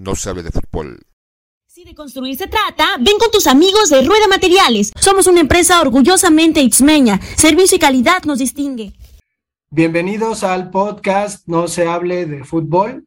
no 0.00 0.16
se 0.16 0.30
hable 0.30 0.42
de 0.42 0.50
fútbol. 0.50 0.98
Si 1.66 1.84
de 1.84 1.94
construir 1.94 2.36
se 2.36 2.46
trata, 2.46 2.96
ven 2.98 3.18
con 3.18 3.30
tus 3.30 3.46
amigos 3.46 3.90
de 3.90 4.02
Rueda 4.02 4.26
Materiales. 4.28 4.92
Somos 4.98 5.26
una 5.26 5.40
empresa 5.40 5.80
orgullosamente 5.80 6.62
itzmeña. 6.62 7.20
Servicio 7.36 7.76
y 7.76 7.78
calidad 7.78 8.24
nos 8.24 8.38
distingue. 8.38 8.92
Bienvenidos 9.70 10.42
al 10.42 10.70
podcast 10.70 11.46
No 11.46 11.68
se 11.68 11.86
hable 11.86 12.26
de 12.26 12.44
fútbol. 12.44 13.06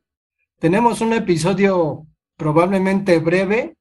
Tenemos 0.60 1.02
un 1.02 1.14
episodio 1.14 2.06
probablemente 2.38 3.20
breve, 3.20 3.76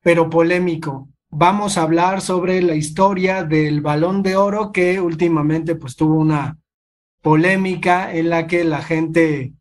pero 0.00 0.30
polémico. 0.30 1.08
Vamos 1.30 1.76
a 1.76 1.82
hablar 1.82 2.22
sobre 2.22 2.60
la 2.62 2.74
historia 2.74 3.44
del 3.44 3.82
balón 3.82 4.22
de 4.22 4.36
oro 4.36 4.72
que 4.72 5.00
últimamente 5.00 5.76
pues 5.76 5.96
tuvo 5.96 6.14
una 6.14 6.58
polémica 7.20 8.12
en 8.12 8.30
la 8.30 8.46
que 8.46 8.64
la 8.64 8.82
gente 8.82 9.52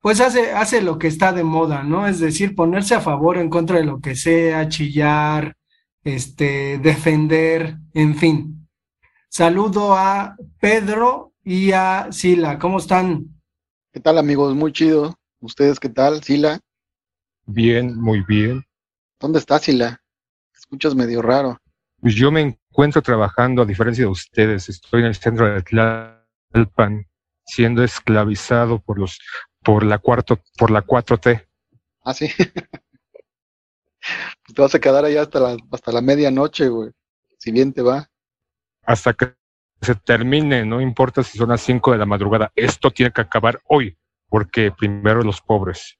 pues 0.00 0.20
hace, 0.20 0.52
hace 0.52 0.80
lo 0.80 0.98
que 0.98 1.08
está 1.08 1.32
de 1.32 1.44
moda, 1.44 1.82
¿no? 1.82 2.06
Es 2.06 2.20
decir, 2.20 2.54
ponerse 2.54 2.94
a 2.94 3.00
favor 3.00 3.36
o 3.36 3.40
en 3.40 3.50
contra 3.50 3.78
de 3.78 3.84
lo 3.84 4.00
que 4.00 4.16
sea, 4.16 4.68
chillar, 4.68 5.56
este, 6.02 6.78
defender, 6.78 7.76
en 7.92 8.16
fin. 8.16 8.68
Saludo 9.28 9.94
a 9.94 10.36
Pedro 10.58 11.34
y 11.44 11.72
a 11.72 12.08
Sila. 12.10 12.58
¿Cómo 12.58 12.78
están? 12.78 13.26
¿Qué 13.92 14.00
tal, 14.00 14.18
amigos? 14.18 14.54
Muy 14.54 14.72
chido. 14.72 15.18
¿Ustedes 15.40 15.78
qué 15.78 15.88
tal, 15.88 16.22
Sila? 16.22 16.58
Bien, 17.46 18.00
muy 18.00 18.22
bien. 18.22 18.64
¿Dónde 19.18 19.38
está 19.38 19.58
Sila? 19.58 20.00
Escuchas 20.54 20.94
medio 20.94 21.20
raro. 21.20 21.58
Pues 22.00 22.14
yo 22.14 22.30
me 22.30 22.40
encuentro 22.40 23.02
trabajando, 23.02 23.62
a 23.62 23.66
diferencia 23.66 24.04
de 24.04 24.10
ustedes, 24.10 24.68
estoy 24.70 25.00
en 25.00 25.08
el 25.08 25.14
centro 25.14 25.52
de 25.52 25.62
Tlalpan, 25.62 27.06
siendo 27.44 27.84
esclavizado 27.84 28.80
por 28.80 28.98
los 28.98 29.18
por 29.62 29.84
la 29.84 29.98
cuarto, 29.98 30.40
por 30.56 30.70
la 30.70 30.84
4T. 30.84 31.46
Ah, 32.02 32.14
sí. 32.14 32.28
pues 32.36 32.54
te 34.54 34.62
vas 34.62 34.74
a 34.74 34.80
quedar 34.80 35.04
allá 35.04 35.22
hasta 35.22 35.40
la, 35.40 35.56
hasta 35.70 35.92
la 35.92 36.00
medianoche, 36.00 36.68
güey. 36.68 36.90
Si 37.38 37.50
bien 37.50 37.72
te 37.72 37.82
va. 37.82 38.10
Hasta 38.84 39.14
que 39.14 39.34
se 39.80 39.94
termine, 39.94 40.64
no 40.64 40.80
importa 40.80 41.22
si 41.22 41.38
son 41.38 41.50
las 41.50 41.62
5 41.62 41.92
de 41.92 41.98
la 41.98 42.06
madrugada. 42.06 42.52
Esto 42.54 42.90
tiene 42.90 43.12
que 43.12 43.20
acabar 43.20 43.62
hoy, 43.66 43.96
porque 44.28 44.72
primero 44.72 45.22
los 45.22 45.40
pobres. 45.40 45.98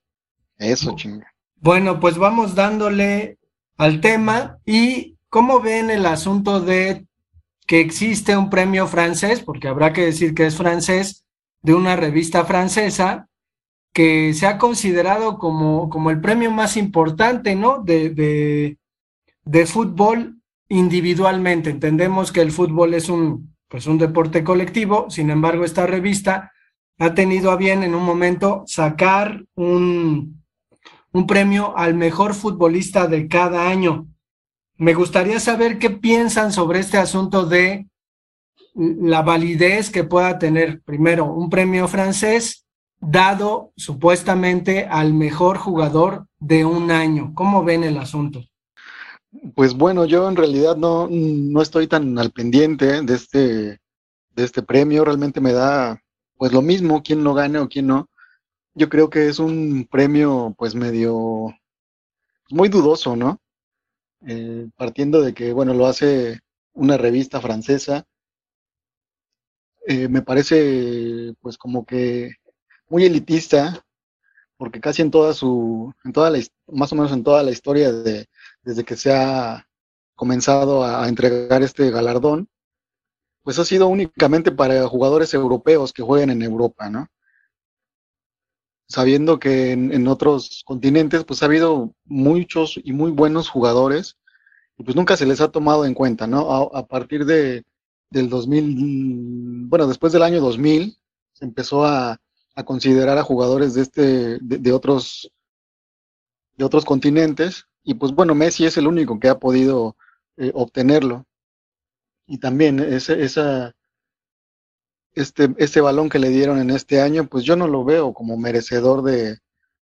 Eso, 0.59 0.95
chinga. 0.97 1.33
Bueno, 1.57 2.01
pues 2.01 2.19
vamos 2.19 2.55
dándole 2.55 3.39
al 3.77 4.01
tema 4.01 4.59
y 4.67 5.17
cómo 5.29 5.61
ven 5.61 5.91
el 5.91 6.07
asunto 6.07 6.61
de 6.61 7.07
que 7.67 7.81
existe 7.81 8.37
un 8.37 8.51
premio 8.51 8.87
francés, 8.87 9.41
porque 9.41 9.69
habrá 9.69 9.93
que 9.93 10.05
decir 10.05 10.35
que 10.35 10.47
es 10.47 10.57
francés, 10.57 11.25
de 11.63 11.75
una 11.75 11.97
revista 11.97 12.45
francesa, 12.45 13.30
que 13.93 14.35
se 14.35 14.47
ha 14.47 14.59
considerado 14.59 15.39
como, 15.39 15.89
como 15.89 16.11
el 16.11 16.21
premio 16.21 16.51
más 16.51 16.77
importante, 16.77 17.55
¿no? 17.55 17.83
De, 17.83 18.11
de, 19.45 19.67
fútbol 19.67 20.41
individualmente. 20.69 21.71
Entendemos 21.71 22.31
que 22.31 22.41
el 22.41 22.53
fútbol 22.53 22.95
es 22.95 23.09
un, 23.09 23.57
pues 23.69 23.87
un 23.87 23.99
deporte 23.99 24.45
colectivo, 24.45 25.11
sin 25.11 25.31
embargo, 25.31 25.65
esta 25.65 25.87
revista 25.87 26.53
ha 26.99 27.15
tenido 27.15 27.51
a 27.51 27.57
bien 27.57 27.83
en 27.83 27.95
un 27.95 28.05
momento 28.05 28.63
sacar 28.67 29.45
un, 29.55 30.45
un 31.13 31.27
premio 31.27 31.77
al 31.77 31.95
mejor 31.95 32.35
futbolista 32.35 33.07
de 33.09 33.27
cada 33.27 33.69
año. 33.69 34.07
Me 34.77 34.95
gustaría 34.95 35.41
saber 35.41 35.79
qué 35.79 35.91
piensan 35.91 36.53
sobre 36.53 36.79
este 36.79 36.99
asunto 36.99 37.45
de 37.45 37.89
la 38.75 39.23
validez 39.23 39.91
que 39.91 40.05
pueda 40.05 40.39
tener, 40.39 40.81
primero, 40.83 41.25
un 41.27 41.51
premio 41.51 41.89
francés 41.89 42.67
dado 43.01 43.73
supuestamente 43.77 44.87
al 44.87 45.15
mejor 45.15 45.59
jugador 45.59 46.27
de 46.39 46.65
un 46.65 46.91
año. 46.91 47.33
¿Cómo 47.35 47.65
ven 47.65 47.85
el 47.85 47.99
asunto? 47.99 48.45
Pues 49.55 49.75
bueno, 49.75 50.05
yo 50.05 50.29
en 50.29 50.37
realidad 50.37 50.77
no, 50.77 51.09
no 51.11 51.63
estoy 51.63 51.87
tan 51.87 52.19
al 52.19 52.31
pendiente 52.31 53.03
de 53.03 53.15
este, 53.15 53.39
de 53.39 54.45
este 54.45 54.63
premio. 54.63 55.05
Realmente 55.05 55.41
me 55.41 55.53
da 55.53 56.01
pues 56.37 56.53
lo 56.53 56.63
mismo 56.63 57.03
quién 57.03 57.25
lo 57.25 57.35
gane 57.35 57.59
o 57.59 57.69
quién 57.69 57.87
no. 57.87 58.09
Yo 58.75 58.89
creo 58.89 59.09
que 59.11 59.29
es 59.29 59.39
un 59.39 59.87
premio 59.91 60.55
pues 60.59 60.75
medio 60.75 61.55
muy 62.51 62.69
dudoso, 62.69 63.17
¿no? 63.17 63.39
Eh, 64.27 64.69
partiendo 64.77 65.23
de 65.23 65.33
que, 65.33 65.53
bueno, 65.53 65.73
lo 65.73 65.87
hace 65.87 66.41
una 66.73 66.97
revista 66.97 67.41
francesa, 67.41 68.05
eh, 69.87 70.09
me 70.09 70.23
parece 70.23 71.33
pues 71.41 71.57
como 71.57 71.85
que 71.85 72.33
muy 72.91 73.05
elitista, 73.05 73.83
porque 74.59 74.81
casi 74.81 75.01
en 75.01 75.11
toda 75.11 75.33
su, 75.33 75.95
en 76.05 76.13
toda 76.13 76.29
la, 76.29 76.39
más 76.67 76.93
o 76.93 76.97
menos 76.97 77.13
en 77.13 77.25
toda 77.25 77.43
la 77.43 77.53
historia 77.53 77.93
de, 77.93 78.29
desde 78.63 78.85
que 78.85 78.97
se 78.97 79.15
ha 79.15 79.67
comenzado 80.15 80.85
a, 80.85 81.09
entregar 81.09 81.63
este 81.63 81.91
galardón, 81.91 82.49
pues 83.43 83.59
ha 83.59 83.65
sido 83.65 83.87
únicamente 83.87 84.53
para 84.53 84.87
jugadores 84.87 85.33
europeos 85.33 85.95
que 85.95 86.03
jueguen 86.03 86.31
en 86.31 86.43
Europa, 86.43 86.91
¿no? 86.91 87.07
Sabiendo 88.87 89.39
que 89.39 89.73
en, 89.73 90.09
otros 90.09 90.63
continentes, 90.67 91.25
pues 91.25 91.43
ha 91.43 91.47
habido 91.47 91.95
muchos 92.05 92.79
y 92.83 92.93
muy 92.93 93.13
buenos 93.13 93.49
jugadores, 93.49 94.19
y 94.77 94.83
pues 94.83 94.97
nunca 94.97 95.17
se 95.17 95.27
les 95.27 95.41
ha 95.41 95.51
tomado 95.51 95.87
en 95.87 95.95
cuenta, 95.95 96.27
¿no? 96.27 96.51
A, 96.51 96.81
a 96.81 96.87
partir 96.87 97.25
de, 97.25 97.65
del 98.11 98.29
2000, 98.29 99.69
bueno, 99.69 99.87
después 99.87 100.13
del 100.13 100.25
año 100.25 100.41
2000, 100.41 100.99
se 101.33 101.45
empezó 101.45 101.85
a, 101.85 102.21
a 102.61 102.65
considerar 102.65 103.19
a 103.19 103.25
jugadores 103.25 103.75
de 103.75 103.83
este 103.83 104.39
de, 104.41 104.73
otros 104.73 105.31
de 106.57 106.65
otros 106.65 106.85
continentes. 106.85 107.67
Y 107.83 107.95
pues 107.95 108.13
bueno 108.13 108.35
Messi 108.35 108.67
es 108.67 108.77
el 108.77 108.87
único 108.87 109.19
que 109.19 109.29
ha 109.29 109.39
podido 109.39 109.97
eh, 110.37 110.53
obtenerlo. 110.55 111.27
Y 112.27 112.39
también 112.39 112.81
ese 112.81 113.23
esa 113.23 113.75
este 115.15 115.55
este 115.59 115.81
balón 115.81 116.09
que 116.09 116.19
le 116.19 116.29
dieron 116.29 116.59
en 116.61 116.71
este 116.71 117.01
año 117.01 117.27
pues 117.27 117.45
yo 117.45 117.57
no 117.57 117.67
lo 117.67 117.85
veo 117.85 118.13
como 118.15 118.37
merecedor 118.37 119.03
de 119.03 119.39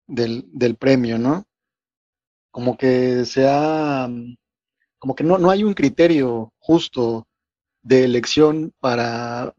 del, 0.08 0.46
del 0.54 0.76
premio 0.76 1.20
no 1.20 1.46
como 2.52 2.78
que 2.78 3.26
sea 3.26 4.10
como 4.98 5.16
que 5.16 5.24
no, 5.24 5.38
no 5.38 5.50
hay 5.50 5.64
un 5.64 5.74
criterio 5.74 6.54
justo 6.58 7.28
de 7.82 8.06
elección 8.06 8.74
para 8.80 9.54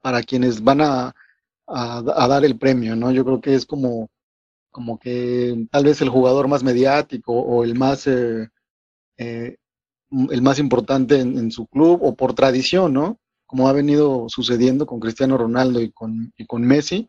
para 0.00 0.22
quienes 0.22 0.62
van 0.62 0.80
a 0.80 1.14
a, 1.66 2.28
dar 2.28 2.44
el 2.44 2.58
premio, 2.58 2.96
¿no? 2.96 3.10
Yo 3.12 3.24
creo 3.24 3.40
que 3.40 3.54
es 3.54 3.66
como, 3.66 4.08
como 4.70 4.98
que 4.98 5.66
tal 5.70 5.84
vez 5.84 6.00
el 6.02 6.08
jugador 6.08 6.48
más 6.48 6.62
mediático 6.62 7.32
o 7.32 7.64
el 7.64 7.74
más, 7.74 8.06
eh, 8.06 8.48
eh, 9.18 9.56
el 10.30 10.42
más 10.42 10.58
importante 10.58 11.20
en, 11.20 11.50
su 11.50 11.66
club 11.66 12.00
o 12.02 12.14
por 12.14 12.34
tradición, 12.34 12.92
¿no? 12.92 13.18
Como 13.46 13.68
ha 13.68 13.72
venido 13.72 14.26
sucediendo 14.28 14.86
con 14.86 15.00
Cristiano 15.00 15.38
Ronaldo 15.38 15.80
y 15.80 15.90
con, 15.92 16.32
y 16.36 16.46
con 16.46 16.62
Messi, 16.62 17.08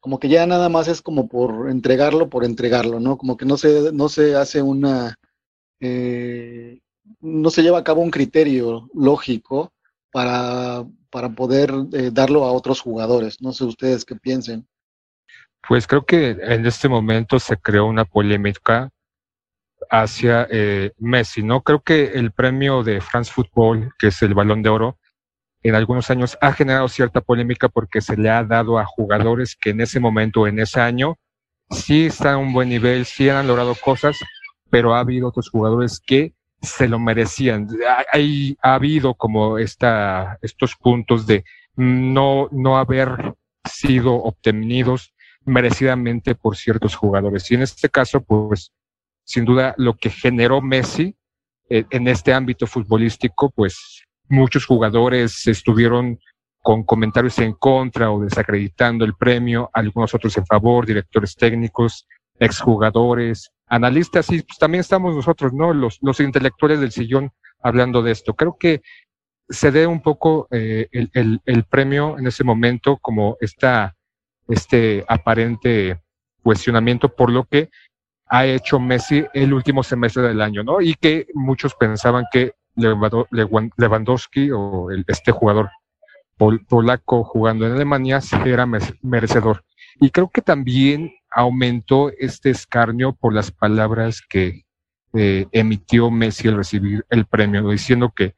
como 0.00 0.20
que 0.20 0.28
ya 0.28 0.46
nada 0.46 0.68
más 0.68 0.88
es 0.88 1.02
como 1.02 1.28
por 1.28 1.70
entregarlo, 1.70 2.28
por 2.30 2.44
entregarlo, 2.44 3.00
¿no? 3.00 3.18
Como 3.18 3.36
que 3.36 3.46
no 3.46 3.56
se, 3.56 3.92
no 3.92 4.08
se 4.08 4.36
hace 4.36 4.62
una, 4.62 5.16
eh, 5.80 6.80
no 7.20 7.50
se 7.50 7.62
lleva 7.62 7.78
a 7.78 7.84
cabo 7.84 8.02
un 8.02 8.10
criterio 8.10 8.88
lógico 8.94 9.72
para, 10.12 10.84
para 11.10 11.30
poder 11.30 11.72
eh, 11.92 12.10
darlo 12.12 12.44
a 12.44 12.52
otros 12.52 12.80
jugadores. 12.80 13.40
No 13.40 13.52
sé 13.52 13.64
ustedes 13.64 14.04
qué 14.04 14.16
piensen. 14.16 14.66
Pues 15.68 15.86
creo 15.86 16.04
que 16.04 16.30
en 16.40 16.64
este 16.66 16.88
momento 16.88 17.38
se 17.38 17.56
creó 17.56 17.86
una 17.86 18.04
polémica 18.04 18.90
hacia 19.90 20.46
eh, 20.50 20.92
Messi, 20.98 21.42
¿no? 21.42 21.62
Creo 21.62 21.80
que 21.80 22.12
el 22.14 22.32
premio 22.32 22.82
de 22.82 23.00
France 23.00 23.32
Football, 23.32 23.92
que 23.98 24.08
es 24.08 24.22
el 24.22 24.34
balón 24.34 24.62
de 24.62 24.68
oro, 24.68 24.98
en 25.62 25.74
algunos 25.74 26.10
años 26.10 26.38
ha 26.40 26.52
generado 26.52 26.88
cierta 26.88 27.20
polémica 27.20 27.68
porque 27.68 28.00
se 28.00 28.16
le 28.16 28.30
ha 28.30 28.44
dado 28.44 28.78
a 28.78 28.84
jugadores 28.84 29.56
que 29.60 29.70
en 29.70 29.80
ese 29.80 29.98
momento, 29.98 30.46
en 30.46 30.60
ese 30.60 30.80
año, 30.80 31.16
sí 31.70 32.06
están 32.06 32.34
a 32.34 32.38
un 32.38 32.52
buen 32.52 32.68
nivel, 32.68 33.04
sí 33.04 33.28
han 33.28 33.48
logrado 33.48 33.74
cosas, 33.74 34.16
pero 34.70 34.94
ha 34.94 35.00
habido 35.00 35.28
otros 35.28 35.50
jugadores 35.50 36.00
que 36.04 36.35
se 36.60 36.88
lo 36.88 36.98
merecían. 36.98 37.68
Hay, 38.12 38.56
ha 38.62 38.74
habido 38.74 39.14
como 39.14 39.58
esta, 39.58 40.38
estos 40.42 40.76
puntos 40.76 41.26
de 41.26 41.44
no, 41.76 42.48
no 42.50 42.78
haber 42.78 43.34
sido 43.64 44.14
obtenidos 44.14 45.14
merecidamente 45.44 46.34
por 46.34 46.56
ciertos 46.56 46.94
jugadores. 46.94 47.50
Y 47.50 47.54
en 47.54 47.62
este 47.62 47.88
caso, 47.88 48.20
pues, 48.20 48.72
sin 49.24 49.44
duda, 49.44 49.74
lo 49.76 49.94
que 49.94 50.10
generó 50.10 50.60
Messi 50.60 51.16
eh, 51.68 51.84
en 51.90 52.08
este 52.08 52.32
ámbito 52.32 52.66
futbolístico, 52.66 53.50
pues, 53.50 54.04
muchos 54.28 54.66
jugadores 54.66 55.46
estuvieron 55.46 56.18
con 56.62 56.82
comentarios 56.82 57.38
en 57.38 57.52
contra 57.52 58.10
o 58.10 58.20
desacreditando 58.20 59.04
el 59.04 59.14
premio, 59.14 59.70
algunos 59.72 60.12
otros 60.14 60.36
en 60.36 60.46
favor, 60.46 60.84
directores 60.84 61.36
técnicos, 61.36 62.08
exjugadores, 62.40 63.52
analistas 63.66 64.30
y 64.30 64.42
pues, 64.42 64.58
también 64.58 64.80
estamos 64.80 65.14
nosotros, 65.14 65.52
¿no? 65.52 65.72
Los, 65.72 66.20
intelectuales 66.20 66.80
del 66.80 66.92
sillón 66.92 67.32
hablando 67.60 68.02
de 68.02 68.12
esto. 68.12 68.34
Creo 68.34 68.56
que 68.58 68.82
se 69.48 69.70
dé 69.70 69.86
un 69.86 70.00
poco 70.00 70.48
eh, 70.50 70.88
el, 70.92 71.10
el, 71.14 71.40
el, 71.44 71.64
premio 71.64 72.18
en 72.18 72.26
ese 72.26 72.44
momento 72.44 72.96
como 72.96 73.36
esta, 73.40 73.96
este 74.48 75.04
aparente 75.08 76.00
cuestionamiento 76.42 77.08
por 77.08 77.30
lo 77.30 77.44
que 77.44 77.70
ha 78.28 78.46
hecho 78.46 78.80
Messi 78.80 79.24
el 79.34 79.52
último 79.52 79.82
semestre 79.82 80.22
del 80.22 80.40
año, 80.40 80.62
¿no? 80.62 80.80
Y 80.80 80.94
que 80.94 81.26
muchos 81.34 81.74
pensaban 81.74 82.24
que 82.30 82.52
Lewandowski 82.76 84.50
o 84.52 84.88
este 85.06 85.32
jugador 85.32 85.70
polaco 86.68 87.24
jugando 87.24 87.66
en 87.66 87.72
Alemania 87.72 88.20
era 88.44 88.66
merecedor. 89.02 89.64
Y 90.00 90.10
creo 90.10 90.28
que 90.28 90.42
también 90.42 91.12
aumentó 91.36 92.10
este 92.18 92.48
escarnio 92.48 93.14
por 93.14 93.34
las 93.34 93.50
palabras 93.50 94.22
que 94.26 94.62
eh, 95.12 95.46
emitió 95.52 96.10
Messi 96.10 96.48
al 96.48 96.56
recibir 96.56 97.04
el 97.10 97.26
premio, 97.26 97.68
diciendo 97.68 98.10
que 98.16 98.34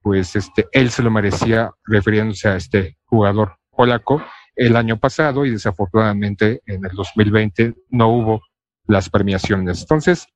pues 0.00 0.36
este, 0.36 0.68
él 0.70 0.90
se 0.90 1.02
lo 1.02 1.10
merecía 1.10 1.72
refiriéndose 1.84 2.48
a 2.48 2.54
este 2.54 2.96
jugador 3.06 3.56
polaco 3.70 4.22
el 4.54 4.76
año 4.76 4.96
pasado 4.96 5.44
y 5.44 5.50
desafortunadamente 5.50 6.62
en 6.66 6.84
el 6.84 6.92
2020 6.92 7.74
no 7.90 8.10
hubo 8.10 8.40
las 8.86 9.10
premiaciones. 9.10 9.80
Entonces, 9.80 10.28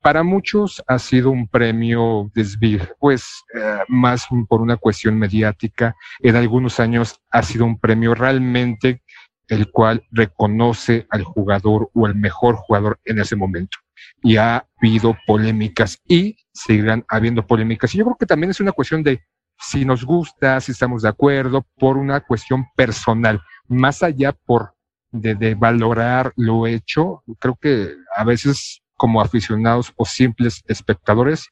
para 0.00 0.22
muchos 0.22 0.84
ha 0.86 1.00
sido 1.00 1.30
un 1.30 1.48
premio 1.48 2.30
desvir, 2.32 2.94
pues 3.00 3.42
eh, 3.54 3.78
más 3.88 4.28
por 4.48 4.62
una 4.62 4.76
cuestión 4.76 5.18
mediática. 5.18 5.96
En 6.20 6.36
algunos 6.36 6.78
años 6.78 7.20
ha 7.32 7.42
sido 7.42 7.64
un 7.64 7.80
premio 7.80 8.14
realmente 8.14 9.02
el 9.48 9.70
cual 9.70 10.04
reconoce 10.10 11.06
al 11.10 11.24
jugador 11.24 11.90
o 11.94 12.06
el 12.06 12.14
mejor 12.14 12.56
jugador 12.56 12.98
en 13.04 13.20
ese 13.20 13.36
momento. 13.36 13.78
Y 14.22 14.36
ha 14.36 14.66
habido 14.78 15.16
polémicas 15.26 16.00
y 16.08 16.36
seguirán 16.52 17.04
habiendo 17.08 17.46
polémicas. 17.46 17.94
Y 17.94 17.98
yo 17.98 18.04
creo 18.04 18.16
que 18.16 18.26
también 18.26 18.50
es 18.50 18.60
una 18.60 18.72
cuestión 18.72 19.02
de 19.02 19.22
si 19.58 19.84
nos 19.84 20.04
gusta, 20.04 20.60
si 20.60 20.72
estamos 20.72 21.02
de 21.02 21.08
acuerdo, 21.08 21.66
por 21.78 21.96
una 21.96 22.20
cuestión 22.20 22.66
personal, 22.76 23.40
más 23.68 24.02
allá 24.02 24.32
por 24.32 24.74
de, 25.12 25.54
valorar 25.54 26.32
lo 26.36 26.66
hecho. 26.66 27.22
Creo 27.38 27.56
que 27.56 27.94
a 28.16 28.24
veces 28.24 28.82
como 28.96 29.20
aficionados 29.20 29.92
o 29.96 30.04
simples 30.04 30.62
espectadores 30.66 31.48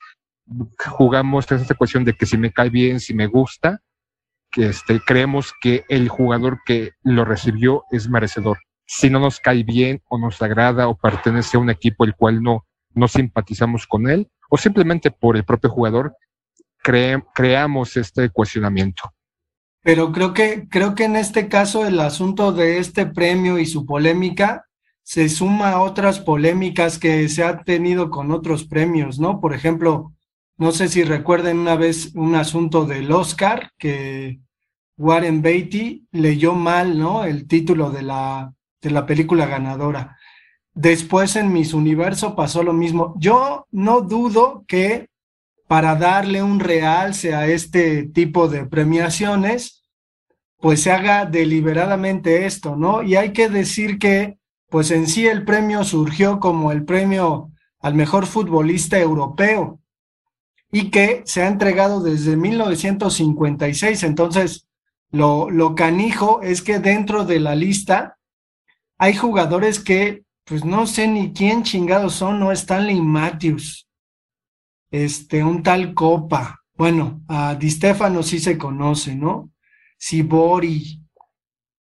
jugamos 0.87 1.50
esta 1.50 1.75
cuestión 1.75 2.05
de 2.05 2.14
que 2.14 2.26
si 2.26 2.37
me 2.37 2.52
cae 2.52 2.70
bien, 2.70 3.00
si 3.00 3.14
me 3.14 3.26
gusta, 3.26 3.81
que 4.54 4.68
este, 4.68 5.00
creemos 5.00 5.52
que 5.60 5.84
el 5.88 6.08
jugador 6.08 6.60
que 6.64 6.92
lo 7.02 7.24
recibió 7.24 7.84
es 7.90 8.08
merecedor. 8.08 8.58
Si 8.86 9.10
no 9.10 9.18
nos 9.18 9.40
cae 9.40 9.64
bien 9.64 10.02
o 10.08 10.18
nos 10.18 10.40
agrada 10.40 10.88
o 10.88 10.96
pertenece 10.96 11.56
a 11.56 11.60
un 11.60 11.70
equipo 11.70 12.04
el 12.04 12.14
cual 12.14 12.42
no, 12.42 12.64
no 12.94 13.08
simpatizamos 13.08 13.86
con 13.86 14.08
él, 14.08 14.30
o 14.48 14.56
simplemente 14.56 15.10
por 15.10 15.36
el 15.36 15.44
propio 15.44 15.70
jugador, 15.70 16.16
creamos 16.82 17.96
este 17.96 18.30
cuestionamiento. 18.30 19.10
Pero 19.82 20.12
creo 20.12 20.32
que, 20.32 20.68
creo 20.68 20.94
que 20.94 21.04
en 21.04 21.16
este 21.16 21.48
caso 21.48 21.86
el 21.86 21.98
asunto 22.00 22.52
de 22.52 22.78
este 22.78 23.06
premio 23.06 23.58
y 23.58 23.66
su 23.66 23.84
polémica 23.84 24.66
se 25.02 25.28
suma 25.28 25.70
a 25.70 25.82
otras 25.82 26.20
polémicas 26.20 26.98
que 26.98 27.28
se 27.28 27.44
ha 27.44 27.62
tenido 27.62 28.10
con 28.10 28.30
otros 28.30 28.64
premios, 28.64 29.18
¿no? 29.18 29.40
Por 29.40 29.54
ejemplo, 29.54 30.12
no 30.56 30.72
sé 30.72 30.88
si 30.88 31.02
recuerden 31.02 31.58
una 31.58 31.76
vez 31.76 32.12
un 32.14 32.34
asunto 32.34 32.86
del 32.86 33.10
Oscar 33.12 33.72
que 33.76 34.40
Warren 34.96 35.43
Beatty 35.43 36.06
leyó 36.12 36.55
mal, 36.55 36.99
¿no? 36.99 37.25
El 37.25 37.46
título 37.46 37.91
de 37.91 38.02
la, 38.02 38.52
de 38.81 38.91
la 38.91 39.06
película 39.06 39.46
ganadora. 39.46 40.17
Después 40.73 41.37
en 41.37 41.52
Miss 41.52 41.75
Universo 41.75 42.35
pasó 42.35 42.62
lo 42.62 42.73
mismo. 42.73 43.14
Yo 43.19 43.67
no 43.70 44.00
dudo 44.00 44.64
que 44.67 45.08
para 45.67 45.94
darle 45.96 46.43
un 46.43 46.61
realce 46.61 47.35
a 47.35 47.46
este 47.46 48.05
tipo 48.05 48.49
de 48.49 48.67
premiaciones, 48.67 49.85
pues 50.58 50.82
se 50.82 50.93
haga 50.93 51.26
deliberadamente 51.26 52.46
esto, 52.46 52.76
¿no? 52.76 53.02
Y 53.02 53.17
hay 53.17 53.32
que 53.32 53.49
decir 53.49 53.99
que, 53.99 54.38
pues 54.69 54.91
en 54.91 55.06
sí 55.06 55.26
el 55.26 55.44
premio 55.44 55.85
surgió 55.85 56.41
como 56.41 56.73
el 56.73 56.85
premio 56.85 57.50
al 57.81 57.94
mejor 57.94 58.26
futbolista 58.26 58.99
europeo 58.99 59.81
y 60.73 60.91
que 60.91 61.23
se 61.26 61.43
ha 61.43 61.49
entregado 61.49 62.00
desde 62.00 62.37
1956. 62.37 64.02
Entonces, 64.02 64.67
lo, 65.14 65.49
lo 65.49 65.76
canijo 65.76 66.43
es 66.43 66.61
que 66.61 66.81
dentro 66.81 67.25
de 67.25 67.38
la 67.38 67.55
lista 67.55 68.19
hay 68.99 69.14
jugadores 69.14 69.78
que, 69.78 70.25
pues 70.44 70.64
no 70.64 70.88
sé 70.88 71.06
ni 71.06 71.32
quién 71.32 71.62
chingados 71.62 72.14
son, 72.14 72.40
no 72.40 72.50
Stanley 72.50 73.00
Matthews, 73.00 73.88
este, 74.90 75.44
un 75.44 75.62
tal 75.62 75.94
Copa. 75.94 76.61
Bueno, 76.76 77.22
a 77.28 77.55
Di 77.55 77.70
Stefano 77.70 78.25
sí 78.25 78.40
se 78.40 78.58
conoce, 78.58 79.14
¿no? 79.14 79.50
Sibori, 79.96 81.00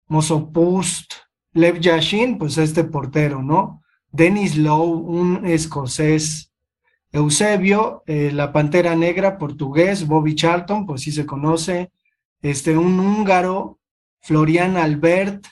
Mosopust, 0.06 1.12
Lev 1.54 1.80
Yashin, 1.80 2.38
pues 2.38 2.56
este 2.56 2.84
portero, 2.84 3.42
¿no? 3.42 3.82
Dennis 4.12 4.56
Lowe, 4.56 4.96
un 4.96 5.44
escocés. 5.44 6.52
Eusebio, 7.10 8.04
eh, 8.06 8.30
la 8.32 8.52
Pantera 8.52 8.94
Negra, 8.94 9.38
portugués. 9.38 10.06
Bobby 10.06 10.36
Charlton, 10.36 10.86
pues 10.86 11.00
sí 11.00 11.10
se 11.10 11.26
conoce. 11.26 11.90
Este, 12.42 12.76
un 12.76 12.98
húngaro, 13.00 13.78
Florian 14.20 14.76
Albert, 14.76 15.46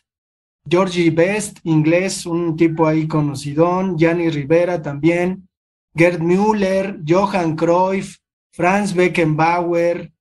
Georgie 0.68 1.10
Best, 1.10 1.58
inglés, 1.64 2.26
un 2.26 2.56
tipo 2.56 2.86
ahí 2.86 3.06
conocidón. 3.06 3.96
Gianni 3.96 4.30
Rivera 4.30 4.82
también. 4.82 5.48
Gerd 5.94 6.20
Müller, 6.20 7.00
Johan 7.06 7.56
Cruyff, 7.56 8.18
Franz 8.52 8.94
Beckenbauer, 8.94 10.12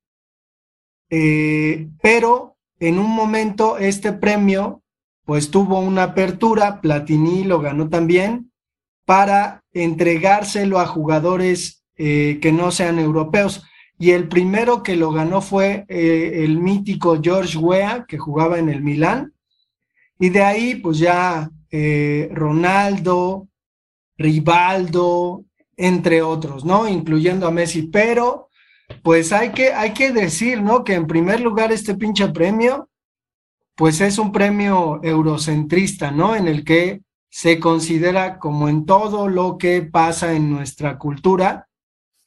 eh, 1.09 1.87
pero 2.01 2.57
en 2.79 2.99
un 2.99 3.11
momento 3.11 3.77
este 3.77 4.11
premio 4.11 4.81
pues 5.25 5.49
tuvo 5.49 5.79
una 5.79 6.03
apertura, 6.03 6.81
Platini 6.81 7.43
lo 7.43 7.59
ganó 7.59 7.89
también, 7.89 8.51
para 9.05 9.63
entregárselo 9.73 10.79
a 10.79 10.85
jugadores 10.85 11.83
eh, 11.97 12.39
que 12.41 12.51
no 12.51 12.71
sean 12.71 12.99
europeos. 12.99 13.63
Y 13.97 14.11
el 14.11 14.27
primero 14.27 14.83
que 14.83 14.95
lo 14.95 15.11
ganó 15.11 15.41
fue 15.41 15.85
eh, 15.87 16.43
el 16.43 16.59
mítico 16.59 17.19
George 17.21 17.57
Weah, 17.57 18.05
que 18.05 18.17
jugaba 18.17 18.59
en 18.59 18.69
el 18.69 18.81
Milán. 18.81 19.33
Y 20.19 20.29
de 20.29 20.43
ahí, 20.43 20.75
pues 20.75 20.97
ya 20.97 21.49
Ronaldo, 22.31 23.49
Rivaldo, 24.17 25.43
entre 25.77 26.21
otros, 26.21 26.63
¿no? 26.63 26.87
Incluyendo 26.87 27.47
a 27.47 27.51
Messi, 27.51 27.83
pero 27.83 28.49
pues 29.01 29.31
hay 29.33 29.51
que, 29.51 29.73
hay 29.73 29.93
que 29.93 30.11
decir, 30.11 30.61
¿no? 30.61 30.83
Que 30.83 30.93
en 30.93 31.07
primer 31.07 31.41
lugar 31.41 31.71
este 31.71 31.95
pinche 31.95 32.29
premio, 32.29 32.89
pues 33.75 33.99
es 34.01 34.17
un 34.17 34.31
premio 34.31 34.99
eurocentrista, 35.03 36.11
¿no? 36.11 36.35
En 36.35 36.47
el 36.47 36.63
que 36.63 37.01
se 37.29 37.59
considera 37.59 38.39
como 38.39 38.69
en 38.69 38.85
todo 38.85 39.27
lo 39.27 39.57
que 39.57 39.81
pasa 39.81 40.33
en 40.33 40.49
nuestra 40.49 40.97
cultura, 40.97 41.67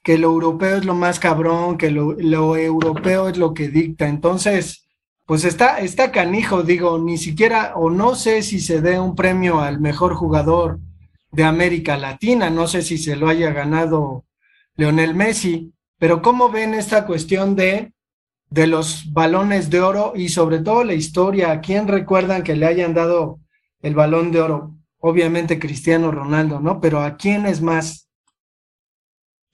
que 0.09 0.17
lo 0.17 0.29
europeo 0.29 0.79
es 0.79 0.87
lo 0.87 0.95
más 0.95 1.21
cabrón, 1.21 1.77
que 1.77 1.91
lo, 1.91 2.15
lo 2.15 2.57
europeo 2.57 3.29
es 3.29 3.37
lo 3.37 3.53
que 3.53 3.69
dicta. 3.69 4.09
Entonces, 4.09 4.88
pues 5.27 5.45
está, 5.45 5.81
está 5.81 6.12
canijo, 6.12 6.62
digo, 6.62 6.99
ni 6.99 7.19
siquiera, 7.19 7.75
o 7.77 7.91
no 7.91 8.15
sé 8.15 8.41
si 8.41 8.59
se 8.59 8.81
dé 8.81 8.99
un 8.99 9.15
premio 9.15 9.61
al 9.61 9.81
mejor 9.81 10.15
jugador 10.15 10.81
de 11.31 11.45
América 11.45 11.99
Latina. 11.99 12.49
No 12.49 12.67
sé 12.67 12.81
si 12.81 12.97
se 12.97 13.17
lo 13.17 13.29
haya 13.29 13.50
ganado 13.50 14.25
Leonel 14.77 15.15
Messi, 15.15 15.75
pero 15.99 16.23
¿cómo 16.23 16.49
ven 16.49 16.73
esta 16.73 17.05
cuestión 17.05 17.55
de, 17.55 17.93
de 18.49 18.67
los 18.67 19.12
balones 19.12 19.69
de 19.69 19.83
oro 19.83 20.15
y 20.17 20.31
sobre 20.31 20.61
todo 20.61 20.85
la 20.85 20.95
historia? 20.95 21.50
¿A 21.50 21.61
quién 21.61 21.87
recuerdan 21.87 22.43
que 22.43 22.57
le 22.57 22.65
hayan 22.65 22.95
dado 22.95 23.41
el 23.83 23.95
balón 23.95 24.33
de 24.33 24.41
oro? 24.41 24.75
Obviamente 25.00 25.59
Cristiano 25.59 26.11
Ronaldo, 26.11 26.61
¿no? 26.61 26.81
Pero 26.81 27.03
¿a 27.03 27.19
quién 27.19 27.45
es 27.45 27.61
más? 27.61 28.08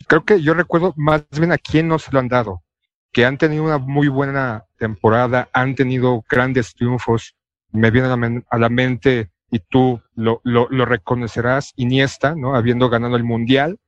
Creo 0.07 0.25
que 0.25 0.41
yo 0.43 0.55
recuerdo 0.55 0.93
más 0.97 1.25
bien 1.31 1.53
a 1.53 1.59
quién 1.59 1.89
no 1.89 1.99
se 1.99 2.13
lo 2.13 2.19
han 2.19 2.29
dado, 2.29 2.63
que 3.13 3.25
han 3.25 3.39
tenido 3.39 3.65
una 3.65 3.79
muy 3.79 4.09
buena 4.09 4.65
temporada, 4.79 5.49
han 5.53 5.75
tenido 5.75 6.25
grandes 6.29 6.75
triunfos. 6.75 7.35
Me 7.71 7.91
viene 7.91 8.45
a 8.51 8.59
la 8.59 8.69
mente 8.69 9.31
y 9.51 9.61
tú 9.61 10.01
lo, 10.15 10.41
lo, 10.43 10.85
reconocerás, 10.85 11.73
Iniesta, 11.77 12.35
¿no? 12.35 12.57
Habiendo 12.57 12.89
ganado 12.89 13.17
el 13.17 13.25
Mundial, 13.25 13.79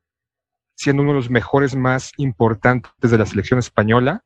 siendo 0.76 1.02
uno 1.02 1.12
de 1.12 1.18
los 1.18 1.30
mejores 1.30 1.74
más 1.74 2.12
importantes 2.18 3.10
de 3.10 3.18
la 3.18 3.26
selección 3.26 3.58
española, 3.58 4.24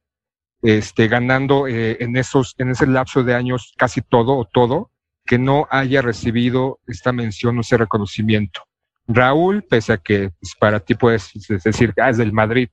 este, 0.62 1.08
ganando 1.08 1.66
eh, 1.66 1.96
en, 2.00 2.16
esos, 2.16 2.54
en 2.58 2.70
ese 2.70 2.86
lapso 2.86 3.22
de 3.22 3.34
años 3.34 3.72
casi 3.78 4.02
todo 4.02 4.36
o 4.36 4.44
todo, 4.44 4.90
que 5.24 5.38
no 5.38 5.66
haya 5.70 6.02
recibido 6.02 6.80
esta 6.86 7.12
mención 7.12 7.56
o 7.56 7.60
ese 7.62 7.76
reconocimiento. 7.76 8.62
Raúl, 9.12 9.62
pese 9.62 9.92
a 9.92 9.98
que 9.98 10.30
pues, 10.40 10.54
para 10.58 10.80
ti 10.80 10.94
puedes 10.94 11.32
decir, 11.64 11.92
ah, 12.00 12.10
es 12.10 12.16
del 12.16 12.32
Madrid, 12.32 12.68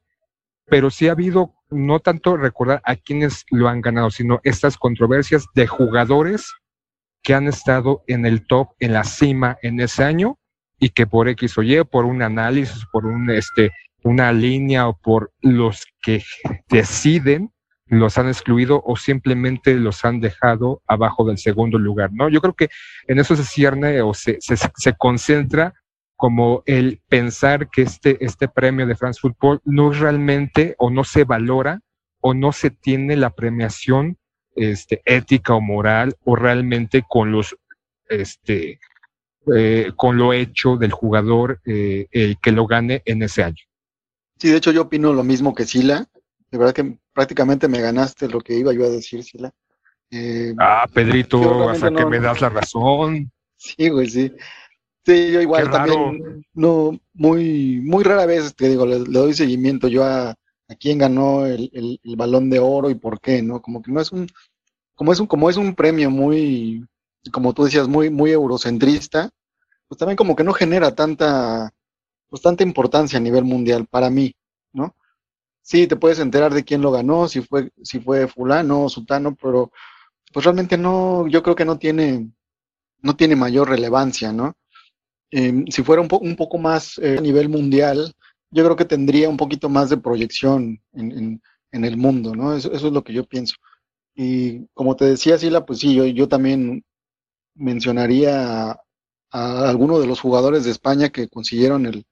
pero 0.66 0.90
sí 0.90 1.08
ha 1.08 1.14
habido 1.14 1.54
no 1.70 2.00
tanto 2.00 2.38
recordar 2.38 2.82
a 2.86 2.96
quienes 2.96 3.44
lo 3.50 3.68
han 3.68 3.82
ganado, 3.82 4.10
sino 4.12 4.40
estas 4.44 4.78
controversias 4.78 5.46
de 5.54 5.68
jugadores 5.68 6.54
que 7.24 7.34
han 7.34 7.48
estado 7.48 8.04
en 8.08 8.26
el 8.26 8.46
top, 8.46 8.70
en 8.80 8.94
la 8.94 9.04
cima 9.04 9.58
en 9.62 9.80
ese 9.80 10.04
año 10.04 10.38
y 10.80 10.90
que 10.90 11.08
por 11.08 11.28
X 11.28 11.58
o 11.58 11.64
Y, 11.64 11.84
por 11.84 12.06
un 12.06 12.22
análisis, 12.22 12.86
por 12.92 13.06
un, 13.06 13.30
este, 13.32 13.72
una 14.04 14.32
línea 14.32 14.88
o 14.88 14.98
por 14.98 15.32
los 15.42 15.86
que 16.02 16.24
deciden, 16.70 17.52
los 17.88 18.18
han 18.18 18.28
excluido 18.28 18.84
o 18.86 18.96
simplemente 18.96 19.74
los 19.76 20.06
han 20.06 20.20
dejado 20.20 20.82
abajo 20.88 21.26
del 21.26 21.38
segundo 21.38 21.80
lugar, 21.80 22.12
¿no? 22.14 22.30
Yo 22.30 22.42
creo 22.42 22.54
que 22.54 22.70
en 23.08 23.20
eso 23.20 23.36
se 23.36 23.44
cierne 23.44 24.02
o 24.02 24.14
se, 24.14 24.38
se, 24.40 24.56
se 24.58 24.94
concentra 24.98 25.74
como 26.18 26.64
el 26.66 27.00
pensar 27.08 27.70
que 27.70 27.84
este, 27.84 28.24
este 28.26 28.48
premio 28.48 28.88
de 28.88 28.96
France 28.96 29.20
Football 29.22 29.62
no 29.64 29.92
es 29.92 30.00
realmente 30.00 30.76
o 30.80 30.90
no 30.90 31.04
se 31.04 31.24
valora 31.24 31.82
o 32.20 32.34
no 32.34 32.52
se 32.52 32.72
tiene 32.72 33.16
la 33.16 33.30
premiación 33.30 34.18
este, 34.56 35.02
ética 35.06 35.54
o 35.54 35.62
moral 35.62 36.18
o 36.26 36.36
realmente 36.36 37.04
con 37.08 37.32
los 37.32 37.56
este, 38.10 38.80
eh, 39.56 39.92
con 39.96 40.18
lo 40.18 40.34
hecho 40.34 40.76
del 40.76 40.92
jugador 40.92 41.62
eh, 41.66 42.08
el 42.12 42.38
que 42.42 42.52
lo 42.52 42.66
gane 42.66 43.04
en 43.06 43.22
ese 43.22 43.44
año. 43.44 43.64
Sí, 44.40 44.50
de 44.50 44.58
hecho 44.58 44.72
yo 44.72 44.84
opino 44.84 45.14
lo 45.14 45.24
mismo 45.24 45.54
que 45.54 45.66
Sila. 45.66 46.08
De 46.50 46.58
verdad 46.58 46.74
que 46.74 46.98
prácticamente 47.14 47.68
me 47.68 47.80
ganaste 47.80 48.28
lo 48.28 48.42
que 48.42 48.56
iba 48.56 48.74
yo 48.74 48.86
a 48.86 48.90
decir, 48.90 49.24
Sila. 49.24 49.54
Eh, 50.10 50.54
ah, 50.58 50.88
Pedrito, 50.92 51.70
hasta 51.70 51.92
que 51.92 52.06
me 52.06 52.20
das 52.20 52.42
la 52.42 52.50
razón. 52.50 53.32
Sí, 53.58 53.90
güey, 53.90 54.10
sí. 54.10 54.34
Sí, 55.08 55.32
yo 55.32 55.40
igual 55.40 55.72
también, 55.72 56.44
no, 56.54 57.00
muy, 57.14 57.80
muy 57.80 58.04
rara 58.04 58.26
vez, 58.26 58.54
te 58.54 58.68
digo, 58.68 58.86
le, 58.86 59.00
doy 59.00 59.34
seguimiento 59.34 59.88
yo 59.88 60.04
a, 60.04 60.32
a 60.32 60.76
quién 60.78 60.98
ganó 60.98 61.46
el, 61.46 61.72
el, 62.04 62.16
balón 62.18 62.50
de 62.50 62.60
oro 62.60 62.90
y 62.90 62.96
por 62.96 63.22
qué, 63.22 63.42
¿no? 63.42 63.62
Como 63.62 63.82
que 63.82 63.90
no 63.90 64.02
es 64.02 64.12
un, 64.12 64.28
como 64.96 65.14
es 65.14 65.22
un, 65.22 65.28
como 65.28 65.50
es 65.50 65.56
un 65.56 65.76
premio 65.76 66.12
muy, 66.12 66.86
como 67.32 67.54
tú 67.54 67.64
decías, 67.64 67.88
muy, 67.88 68.10
muy 68.10 68.32
eurocentrista, 68.32 69.30
pues 69.88 69.98
también 69.98 70.18
como 70.18 70.36
que 70.36 70.44
no 70.44 70.52
genera 70.52 70.94
tanta, 70.94 71.72
pues 72.28 72.42
tanta 72.42 72.64
importancia 72.64 73.18
a 73.18 73.22
nivel 73.22 73.46
mundial 73.46 73.88
para 73.90 74.10
mí, 74.10 74.36
¿no? 74.74 74.94
Sí, 75.62 75.88
te 75.88 75.96
puedes 75.96 76.20
enterar 76.20 76.54
de 76.54 76.66
quién 76.66 76.82
lo 76.82 76.92
ganó, 76.92 77.30
si 77.30 77.40
fue, 77.40 77.72
si 77.82 78.02
fue 78.02 78.28
fulano 78.28 78.84
o 78.84 78.90
sutano, 78.90 79.38
pero 79.42 79.72
pues 80.34 80.44
realmente 80.44 80.78
no, 80.78 81.28
yo 81.30 81.42
creo 81.44 81.56
que 81.56 81.64
no 81.64 81.78
tiene, 81.80 82.30
no 83.02 83.16
tiene 83.16 83.38
mayor 83.38 83.70
relevancia, 83.70 84.34
¿no? 84.34 84.58
Em, 85.32 85.66
si 85.68 85.84
fuera 85.84 86.02
un, 86.02 86.08
un 86.22 86.36
poco 86.36 86.58
más 86.58 86.98
eh, 87.00 87.18
a 87.18 87.22
nivel 87.22 87.50
mundial, 87.50 88.14
yo 88.52 88.64
creo 88.64 88.76
que 88.76 88.86
tendría 88.86 89.30
un 89.30 89.38
poquito 89.38 89.70
más 89.70 89.90
de 89.90 89.98
proyección 89.98 90.82
en, 90.94 91.42
el 91.72 91.98
mundo, 91.98 92.34
¿no? 92.34 92.56
Eso, 92.56 92.72
es 92.72 92.82
lo 92.82 93.04
que 93.04 93.14
yo 93.14 93.24
pienso. 93.26 93.56
Y 94.16 94.66
como 94.74 94.96
te 94.96 95.06
decía, 95.06 95.38
Sila, 95.38 95.66
pues 95.66 95.80
sí, 95.80 95.94
yo, 96.14 96.28
también 96.28 96.84
mencionaría 97.56 98.72
a, 98.72 98.82
a 99.32 99.70
alguno 99.70 100.00
de 100.00 100.08
los 100.08 100.20
jugadores 100.20 100.64
de 100.64 100.72
España 100.72 101.10
que 101.10 101.28
consiguieron 101.28 101.86
el, 101.86 102.06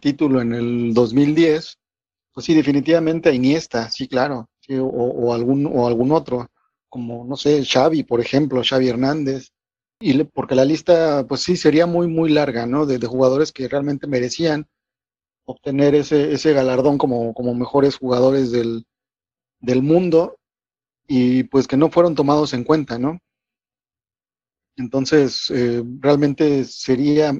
título 0.00 0.40
en 0.40 0.52
el 0.52 0.94
2010. 0.94 1.78
Pues 2.32 2.46
sí, 2.46 2.54
definitivamente 2.54 3.30
a 3.30 3.32
Iniesta, 3.32 3.90
sí, 3.90 4.06
claro, 4.06 4.48
o, 4.68 4.84
o, 4.84 5.34
algún, 5.34 5.66
o 5.66 5.88
algún 5.88 6.12
otro, 6.12 6.48
como, 6.88 7.24
no 7.24 7.36
sé, 7.36 7.64
Xavi, 7.64 8.04
por 8.04 8.20
ejemplo, 8.20 8.62
Xavi 8.62 8.88
Hernández, 8.88 9.50
y 10.00 10.24
porque 10.24 10.54
la 10.54 10.64
lista, 10.64 11.26
pues 11.28 11.42
sí, 11.42 11.56
sería 11.56 11.86
muy, 11.86 12.08
muy 12.08 12.30
larga, 12.30 12.66
¿no? 12.66 12.86
De, 12.86 12.98
jugadores 13.06 13.52
que 13.52 13.68
realmente 13.68 14.06
merecían 14.06 14.66
obtener 15.44 15.94
ese, 15.94 16.32
ese 16.32 16.52
galardón 16.54 16.98
como, 16.98 17.34
como 17.34 17.54
mejores 17.54 17.96
jugadores 17.96 18.50
del, 18.50 18.86
del 19.60 19.82
mundo 19.82 20.38
y 21.06 21.44
pues 21.44 21.68
que 21.68 21.76
no 21.76 21.90
fueron 21.90 22.14
tomados 22.14 22.54
en 22.54 22.64
cuenta, 22.64 22.98
¿no? 22.98 23.18
Entonces, 24.76 25.50
eh, 25.50 25.82
realmente 26.00 26.64
sería, 26.64 27.38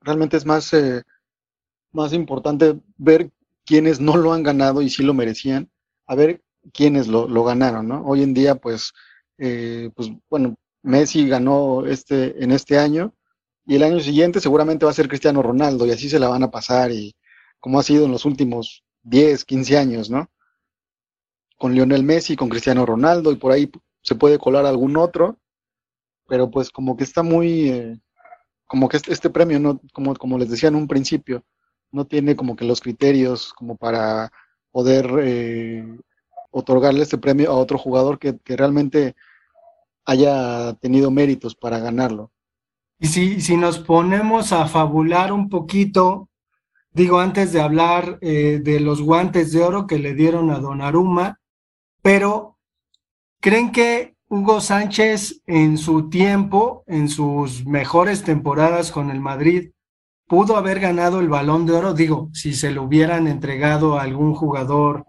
realmente 0.00 0.38
es 0.38 0.46
más, 0.46 0.72
eh, 0.72 1.02
más 1.92 2.12
importante 2.14 2.80
ver 2.96 3.30
quiénes 3.66 4.00
no 4.00 4.16
lo 4.16 4.32
han 4.32 4.42
ganado 4.42 4.80
y 4.80 4.88
sí 4.88 5.02
lo 5.02 5.12
merecían, 5.12 5.70
a 6.06 6.14
ver 6.14 6.42
quiénes 6.72 7.08
lo, 7.08 7.28
lo 7.28 7.44
ganaron, 7.44 7.88
¿no? 7.88 8.02
Hoy 8.06 8.22
en 8.22 8.32
día, 8.32 8.54
pues, 8.54 8.92
eh, 9.38 9.90
pues 9.94 10.10
bueno, 10.30 10.56
Messi 10.86 11.28
ganó 11.28 11.84
este, 11.84 12.42
en 12.42 12.52
este 12.52 12.78
año 12.78 13.12
y 13.66 13.74
el 13.74 13.82
año 13.82 14.00
siguiente 14.00 14.40
seguramente 14.40 14.84
va 14.84 14.92
a 14.92 14.94
ser 14.94 15.08
Cristiano 15.08 15.42
Ronaldo 15.42 15.84
y 15.86 15.90
así 15.90 16.08
se 16.08 16.20
la 16.20 16.28
van 16.28 16.44
a 16.44 16.50
pasar 16.50 16.92
y 16.92 17.14
como 17.58 17.80
ha 17.80 17.82
sido 17.82 18.06
en 18.06 18.12
los 18.12 18.24
últimos 18.24 18.84
10, 19.02 19.44
15 19.44 19.76
años, 19.76 20.10
¿no? 20.10 20.30
Con 21.58 21.74
Lionel 21.74 22.04
Messi, 22.04 22.36
con 22.36 22.48
Cristiano 22.48 22.86
Ronaldo 22.86 23.32
y 23.32 23.36
por 23.36 23.50
ahí 23.50 23.70
se 24.02 24.14
puede 24.14 24.38
colar 24.38 24.64
algún 24.66 24.96
otro, 24.96 25.38
pero 26.28 26.50
pues 26.50 26.70
como 26.70 26.96
que 26.96 27.04
está 27.04 27.24
muy, 27.24 27.70
eh, 27.70 28.00
como 28.66 28.88
que 28.88 28.98
este, 28.98 29.12
este, 29.12 29.30
premio, 29.30 29.58
no, 29.58 29.80
como, 29.92 30.14
como 30.14 30.38
les 30.38 30.50
decía 30.50 30.68
en 30.68 30.76
un 30.76 30.86
principio, 30.86 31.44
no 31.90 32.06
tiene 32.06 32.36
como 32.36 32.54
que 32.54 32.64
los 32.64 32.80
criterios 32.80 33.52
como 33.52 33.76
para 33.76 34.30
poder 34.70 35.10
eh, 35.22 35.84
otorgarle 36.50 37.02
este 37.02 37.18
premio 37.18 37.50
a 37.50 37.56
otro 37.56 37.78
jugador 37.78 38.18
que, 38.20 38.38
que 38.38 38.56
realmente 38.56 39.16
haya 40.06 40.74
tenido 40.74 41.10
méritos 41.10 41.54
para 41.54 41.78
ganarlo. 41.78 42.30
Y 42.98 43.08
si, 43.08 43.40
si 43.40 43.56
nos 43.56 43.78
ponemos 43.78 44.52
a 44.52 44.66
fabular 44.66 45.32
un 45.32 45.50
poquito, 45.50 46.30
digo, 46.92 47.18
antes 47.18 47.52
de 47.52 47.60
hablar 47.60 48.18
eh, 48.22 48.60
de 48.62 48.80
los 48.80 49.02
guantes 49.02 49.52
de 49.52 49.62
oro 49.62 49.86
que 49.86 49.98
le 49.98 50.14
dieron 50.14 50.50
a 50.50 50.60
Donnarumma, 50.60 51.40
pero 52.00 52.56
¿creen 53.40 53.70
que 53.72 54.16
Hugo 54.28 54.60
Sánchez 54.60 55.42
en 55.46 55.76
su 55.76 56.08
tiempo, 56.08 56.84
en 56.86 57.08
sus 57.08 57.66
mejores 57.66 58.22
temporadas 58.22 58.90
con 58.90 59.10
el 59.10 59.20
Madrid, 59.20 59.72
pudo 60.26 60.56
haber 60.56 60.80
ganado 60.80 61.20
el 61.20 61.28
balón 61.28 61.66
de 61.66 61.74
oro? 61.74 61.92
Digo, 61.92 62.30
si 62.32 62.54
se 62.54 62.70
lo 62.70 62.84
hubieran 62.84 63.26
entregado 63.26 63.98
a 63.98 64.02
algún 64.02 64.34
jugador 64.34 65.04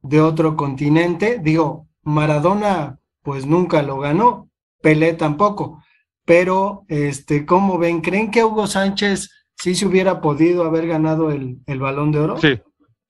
de 0.00 0.20
otro 0.20 0.56
continente, 0.56 1.40
digo, 1.42 1.88
Maradona 2.04 2.98
pues 3.22 3.46
nunca 3.46 3.82
lo 3.82 3.98
ganó, 3.98 4.48
Pelé 4.80 5.14
tampoco. 5.14 5.82
Pero, 6.24 6.84
este, 6.88 7.44
¿cómo 7.46 7.78
ven? 7.78 8.00
¿Creen 8.00 8.30
que 8.30 8.44
Hugo 8.44 8.66
Sánchez 8.66 9.30
sí 9.56 9.74
se 9.74 9.86
hubiera 9.86 10.20
podido 10.20 10.64
haber 10.64 10.86
ganado 10.86 11.30
el, 11.30 11.58
el 11.66 11.80
balón 11.80 12.12
de 12.12 12.18
oro? 12.20 12.38
Sí, 12.38 12.60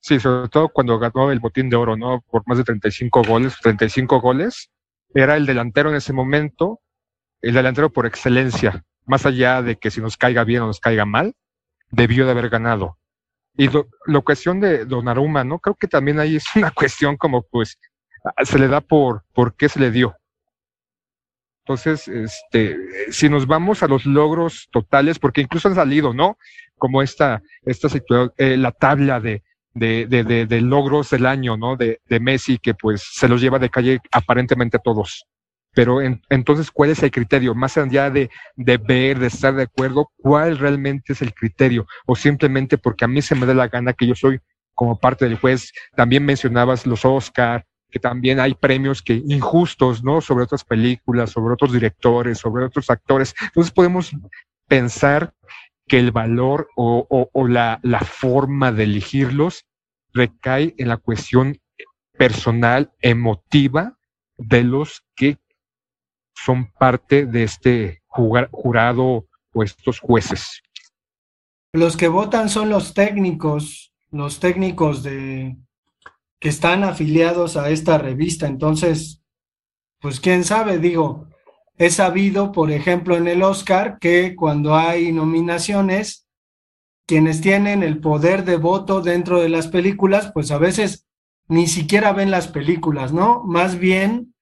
sí, 0.01 0.19
sobre 0.19 0.49
todo 0.49 0.69
cuando 0.69 0.99
ganó 0.99 1.31
el 1.31 1.41
botín 1.41 1.69
de 1.69 1.77
oro, 1.77 1.97
¿no? 1.97 2.23
Por 2.31 2.43
más 2.47 2.59
de 2.59 2.65
35 2.65 3.23
goles, 3.25 3.57
35 3.63 4.21
goles. 4.21 4.71
Era 5.15 5.37
el 5.37 5.45
delantero 5.45 5.91
en 5.91 5.97
ese 5.97 6.13
momento, 6.13 6.81
el 7.43 7.55
delantero 7.55 7.93
por 7.93 8.07
excelencia, 8.07 8.83
más 9.05 9.27
allá 9.27 9.61
de 9.61 9.77
que 9.77 9.91
si 9.91 10.01
nos 10.01 10.17
caiga 10.17 10.45
bien 10.45 10.63
o 10.63 10.67
nos 10.67 10.81
caiga 10.81 11.05
mal, 11.05 11.35
debió 11.91 12.25
de 12.25 12.33
haber 12.33 12.49
ganado. 12.49 12.99
Y 13.57 13.69
la 14.07 14.21
cuestión 14.23 14.61
de 14.61 14.87
Donnarumma, 14.87 15.45
¿no? 15.45 15.59
Creo 15.59 15.75
que 15.75 15.89
también 15.89 16.19
ahí 16.19 16.37
es 16.37 16.45
una 16.57 16.71
cuestión 16.75 17.17
como, 17.17 17.43
pues, 17.43 17.79
se 18.45 18.59
le 18.59 18.69
da 18.69 18.81
por, 18.81 19.25
por 19.33 19.55
qué 19.57 19.69
se 19.69 19.81
le 19.81 19.91
dio. 19.91 20.17
Entonces, 21.65 22.09
este, 22.09 22.77
si 23.11 23.29
nos 23.29 23.47
vamos 23.47 23.83
a 23.83 23.89
los 23.89 24.05
logros 24.05 24.69
totales, 24.73 25.19
porque 25.19 25.43
incluso 25.43 25.69
han 25.69 25.77
salido, 25.77 26.13
¿no? 26.13 26.37
Como 26.77 27.03
esta, 27.03 27.41
esta 27.65 27.89
eh, 28.37 28.57
la 28.57 28.73
tabla 28.73 29.21
de, 29.21 29.43
de, 29.73 30.07
de, 30.07 30.61
logros 30.61 31.11
del 31.11 31.25
año, 31.25 31.57
¿no? 31.57 31.77
De, 31.77 32.01
de 32.09 32.21
Messi, 32.21 32.59
que 32.59 32.75
pues 32.75 33.03
se 33.13 33.29
los 33.29 33.41
lleva 33.41 33.61
de 33.61 33.71
calle 33.71 34.01
aparentemente 34.11 34.77
a 34.77 34.81
todos. 34.81 35.25
Pero 35.75 36.01
entonces, 36.29 36.71
¿cuál 36.71 36.91
es 36.91 37.03
el 37.03 37.11
criterio? 37.11 37.55
Más 37.55 37.79
allá 37.79 38.11
de, 38.11 38.29
de 38.57 38.77
ver, 38.77 39.19
de 39.19 39.29
estar 39.29 39.55
de 39.55 39.63
acuerdo, 39.63 40.11
¿cuál 40.19 40.59
realmente 40.59 41.15
es 41.15 41.23
el 41.23 41.33
criterio? 41.33 41.87
O 42.07 42.15
simplemente 42.15 42.77
porque 42.77 43.07
a 43.07 43.09
mí 43.09 43.23
se 43.23 43.35
me 43.35 43.47
da 43.47 43.55
la 43.55 43.69
gana 43.69 43.95
que 43.95 44.07
yo 44.07 44.15
soy 44.15 44.39
como 44.75 44.99
parte 44.99 45.25
del 45.25 45.39
juez. 45.39 45.73
También 45.97 46.27
mencionabas 46.27 46.87
los 46.87 47.05
Oscar, 47.07 47.65
que 47.93 48.01
también 48.01 48.41
hay 48.41 48.55
premios 48.55 49.03
que 49.03 49.23
injustos, 49.27 50.03
¿no? 50.03 50.21
Sobre 50.21 50.45
otras 50.45 50.65
películas, 50.65 51.31
sobre 51.31 51.53
otros 51.53 51.73
directores, 51.73 52.39
sobre 52.39 52.65
otros 52.65 52.91
actores. 52.91 53.35
Entonces 53.41 53.73
podemos 53.73 54.11
pensar 54.67 55.35
que 55.87 55.99
el 55.99 56.11
valor 56.11 56.69
o, 56.75 57.29
la, 57.49 57.79
la 57.83 58.01
forma 58.01 58.73
de 58.73 58.85
elegirlos 58.85 59.67
recae 60.15 60.75
en 60.79 60.89
la 60.89 60.97
cuestión 60.97 61.59
personal, 62.17 62.93
emotiva 63.01 63.99
de 64.39 64.65
los 64.65 65.05
que 65.15 65.39
son 66.35 66.73
parte 66.73 67.27
de 67.27 67.43
este 67.45 68.03
jurado 68.07 69.27
o 69.53 69.63
estos 69.63 70.01
jueces. 70.01 70.63
Los 71.75 71.97
que 71.97 72.09
votan 72.09 72.49
son 72.49 72.71
los 72.71 72.95
técnicos, 72.95 73.93
los 74.11 74.41
técnicos 74.41 75.03
de, 75.03 75.57
que 76.43 76.49
están 76.49 76.83
afiliados 76.83 77.57
a 77.57 77.71
esta 77.71 77.99
revista. 77.99 78.49
Entonces, 78.49 79.23
pues 80.01 80.19
quién 80.19 80.43
sabe, 80.43 80.79
digo, 80.79 81.29
he 81.79 81.89
sabido, 81.89 82.51
por 82.51 82.73
ejemplo, 82.73 83.17
en 83.17 83.29
el 83.29 83.45
Oscar, 83.45 83.99
que 84.01 84.35
cuando 84.35 84.75
hay 84.75 85.13
nominaciones, 85.13 86.27
quienes 87.07 87.41
tienen 87.41 87.85
el 87.85 88.01
poder 88.01 88.45
de 88.45 88.57
voto 88.57 89.03
dentro 89.03 89.41
de 89.41 89.51
las 89.51 89.69
películas, 89.69 90.33
pues 90.35 90.51
a 90.51 90.59
veces 90.59 91.07
ni 91.47 91.69
siquiera 91.69 92.13
ven 92.13 92.33
las 92.33 92.49
películas, 92.49 93.13
¿no? 93.13 93.45
Más 93.45 93.79
bien 93.79 94.35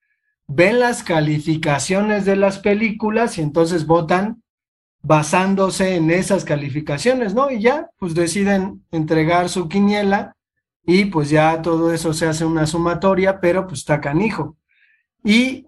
ven 0.47 0.81
las 0.81 1.03
calificaciones 1.03 2.25
de 2.25 2.37
las 2.37 2.61
películas 2.61 3.37
y 3.37 3.43
entonces 3.43 3.87
votan 3.87 4.43
basándose 5.03 5.97
en 5.97 6.11
esas 6.11 6.47
calificaciones, 6.47 7.35
¿no? 7.35 7.51
Y 7.51 7.61
ya, 7.61 7.91
pues 7.99 8.15
deciden 8.15 8.87
entregar 8.91 9.51
su 9.51 9.69
quiniela 9.69 10.35
y 10.85 11.07
pues 11.07 11.31
ya 11.31 11.63
todo 11.63 11.93
eso 11.93 12.13
se 12.13 12.27
hace 12.27 12.45
una 12.45 12.67
sumatoria, 12.67 13.41
pero 13.41 13.67
pues 13.67 13.81
está 13.81 14.01
canijo. 14.01 14.57
Y 15.23 15.67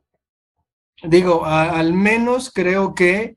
digo, 1.03 1.45
al 1.45 1.93
menos 1.93 2.51
creo 2.53 2.95
que 2.95 3.37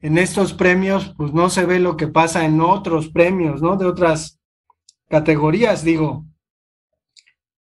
en 0.00 0.18
estos 0.18 0.52
premios 0.52 1.14
pues 1.16 1.32
no 1.32 1.48
se 1.50 1.64
ve 1.64 1.80
lo 1.80 1.96
que 1.96 2.08
pasa 2.08 2.44
en 2.44 2.60
otros 2.60 3.08
premios, 3.08 3.62
¿no? 3.62 3.76
De 3.76 3.86
otras 3.86 4.40
categorías, 5.08 5.82
digo. 5.82 6.24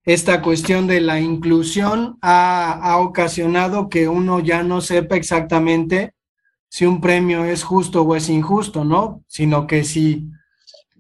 Esta 0.06 0.42
cuestión 0.42 0.88
de 0.88 1.02
la 1.02 1.20
inclusión 1.20 2.18
ha, 2.22 2.72
ha 2.72 2.98
ocasionado 2.98 3.90
que 3.90 4.08
uno 4.08 4.40
ya 4.40 4.64
no 4.64 4.82
sepa 4.82 5.16
exactamente 5.16 6.14
si 6.70 6.86
un 6.86 7.02
premio 7.02 7.46
es 7.46 7.64
justo 7.64 8.04
o 8.04 8.16
es 8.16 8.30
injusto, 8.30 8.86
¿no? 8.86 9.24
Sino 9.28 9.68
que 9.68 9.84
si 9.84 10.30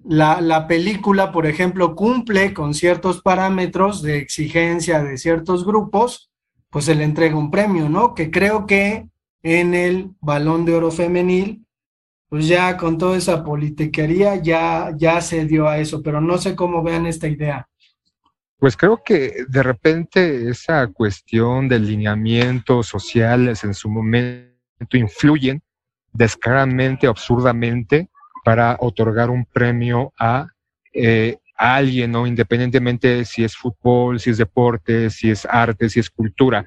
la, 0.09 0.41
la, 0.41 0.67
película, 0.67 1.31
por 1.31 1.45
ejemplo, 1.45 1.95
cumple 1.95 2.51
con 2.51 2.73
ciertos 2.73 3.21
parámetros 3.21 4.01
de 4.01 4.17
exigencia 4.17 5.03
de 5.03 5.19
ciertos 5.19 5.63
grupos, 5.63 6.31
pues 6.71 6.85
se 6.85 6.95
le 6.95 7.03
entrega 7.03 7.37
un 7.37 7.51
premio, 7.51 7.89
¿no? 7.89 8.15
Que 8.15 8.31
creo 8.31 8.65
que 8.65 9.07
en 9.43 9.75
el 9.75 10.09
balón 10.19 10.65
de 10.65 10.73
oro 10.73 10.89
femenil, 10.89 11.63
pues 12.27 12.47
ya 12.47 12.75
con 12.75 12.97
toda 12.97 13.17
esa 13.17 13.43
politiquería 13.43 14.37
ya, 14.37 14.95
ya 14.97 15.21
se 15.21 15.45
dio 15.45 15.67
a 15.67 15.77
eso, 15.77 16.01
pero 16.01 16.19
no 16.19 16.39
sé 16.39 16.55
cómo 16.55 16.81
vean 16.81 17.05
esta 17.05 17.27
idea. 17.27 17.69
Pues 18.57 18.75
creo 18.75 19.03
que 19.05 19.45
de 19.47 19.61
repente 19.61 20.49
esa 20.49 20.87
cuestión 20.87 21.69
de 21.69 21.77
lineamientos 21.77 22.87
sociales 22.87 23.63
en 23.63 23.75
su 23.75 23.87
momento 23.91 24.49
influyen 24.93 25.61
descaradamente, 26.13 27.05
absurdamente, 27.05 28.09
para 28.43 28.77
otorgar 28.79 29.29
un 29.29 29.45
premio 29.45 30.13
a, 30.17 30.47
eh, 30.93 31.37
alguien, 31.59 32.11
¿no? 32.11 32.25
Independientemente 32.25 33.25
si 33.25 33.43
es 33.43 33.55
fútbol, 33.55 34.19
si 34.19 34.29
es 34.29 34.37
deporte, 34.37 35.09
si 35.09 35.29
es 35.29 35.45
arte, 35.45 35.89
si 35.89 35.99
es 35.99 36.09
cultura. 36.09 36.65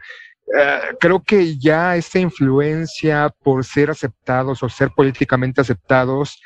Eh, 0.55 0.81
creo 1.01 1.23
que 1.23 1.57
ya 1.59 1.97
esta 1.97 2.19
influencia 2.19 3.35
por 3.43 3.65
ser 3.65 3.91
aceptados 3.91 4.63
o 4.63 4.69
ser 4.69 4.91
políticamente 4.91 5.63
aceptados, 5.63 6.43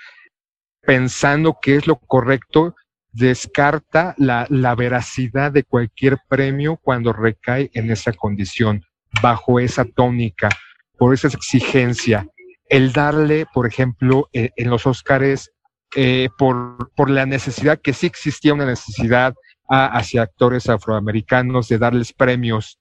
pensando 0.81 1.59
que 1.61 1.75
es 1.75 1.89
lo 1.89 1.97
correcto, 1.97 2.77
descarta 3.11 4.15
la, 4.17 4.47
la 4.49 4.77
veracidad 4.77 5.51
de 5.51 5.65
cualquier 5.65 6.19
premio 6.29 6.77
cuando 6.77 7.13
recae 7.13 7.71
en 7.75 7.91
esa 7.91 8.13
condición, 8.13 8.85
bajo 9.21 9.59
esa 9.59 9.85
tónica, 9.85 10.51
por 10.97 11.13
esa 11.13 11.27
exigencia 11.27 12.29
el 12.69 12.93
darle, 12.93 13.47
por 13.53 13.67
ejemplo, 13.67 14.29
eh, 14.33 14.51
en 14.57 14.71
los 14.71 14.87
Óscares, 14.87 15.53
eh, 15.95 16.29
por, 16.37 16.93
por 16.95 17.11
la 17.11 17.27
necesidad, 17.27 17.81
que 17.81 17.93
sí 17.93 18.07
existía 18.07 18.55
una 18.55 18.67
necesidad 18.67 19.35
hacia 19.69 20.23
actores 20.23 20.69
afroamericanos 20.69 21.67
de 21.69 21.79
darles 21.79 22.13
premios, 22.13 22.79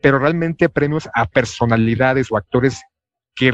pero 0.00 0.20
realmente 0.20 0.68
premios 0.68 1.08
a 1.12 1.26
personalidades 1.26 2.30
o 2.30 2.36
actores 2.36 2.80
que, 3.34 3.52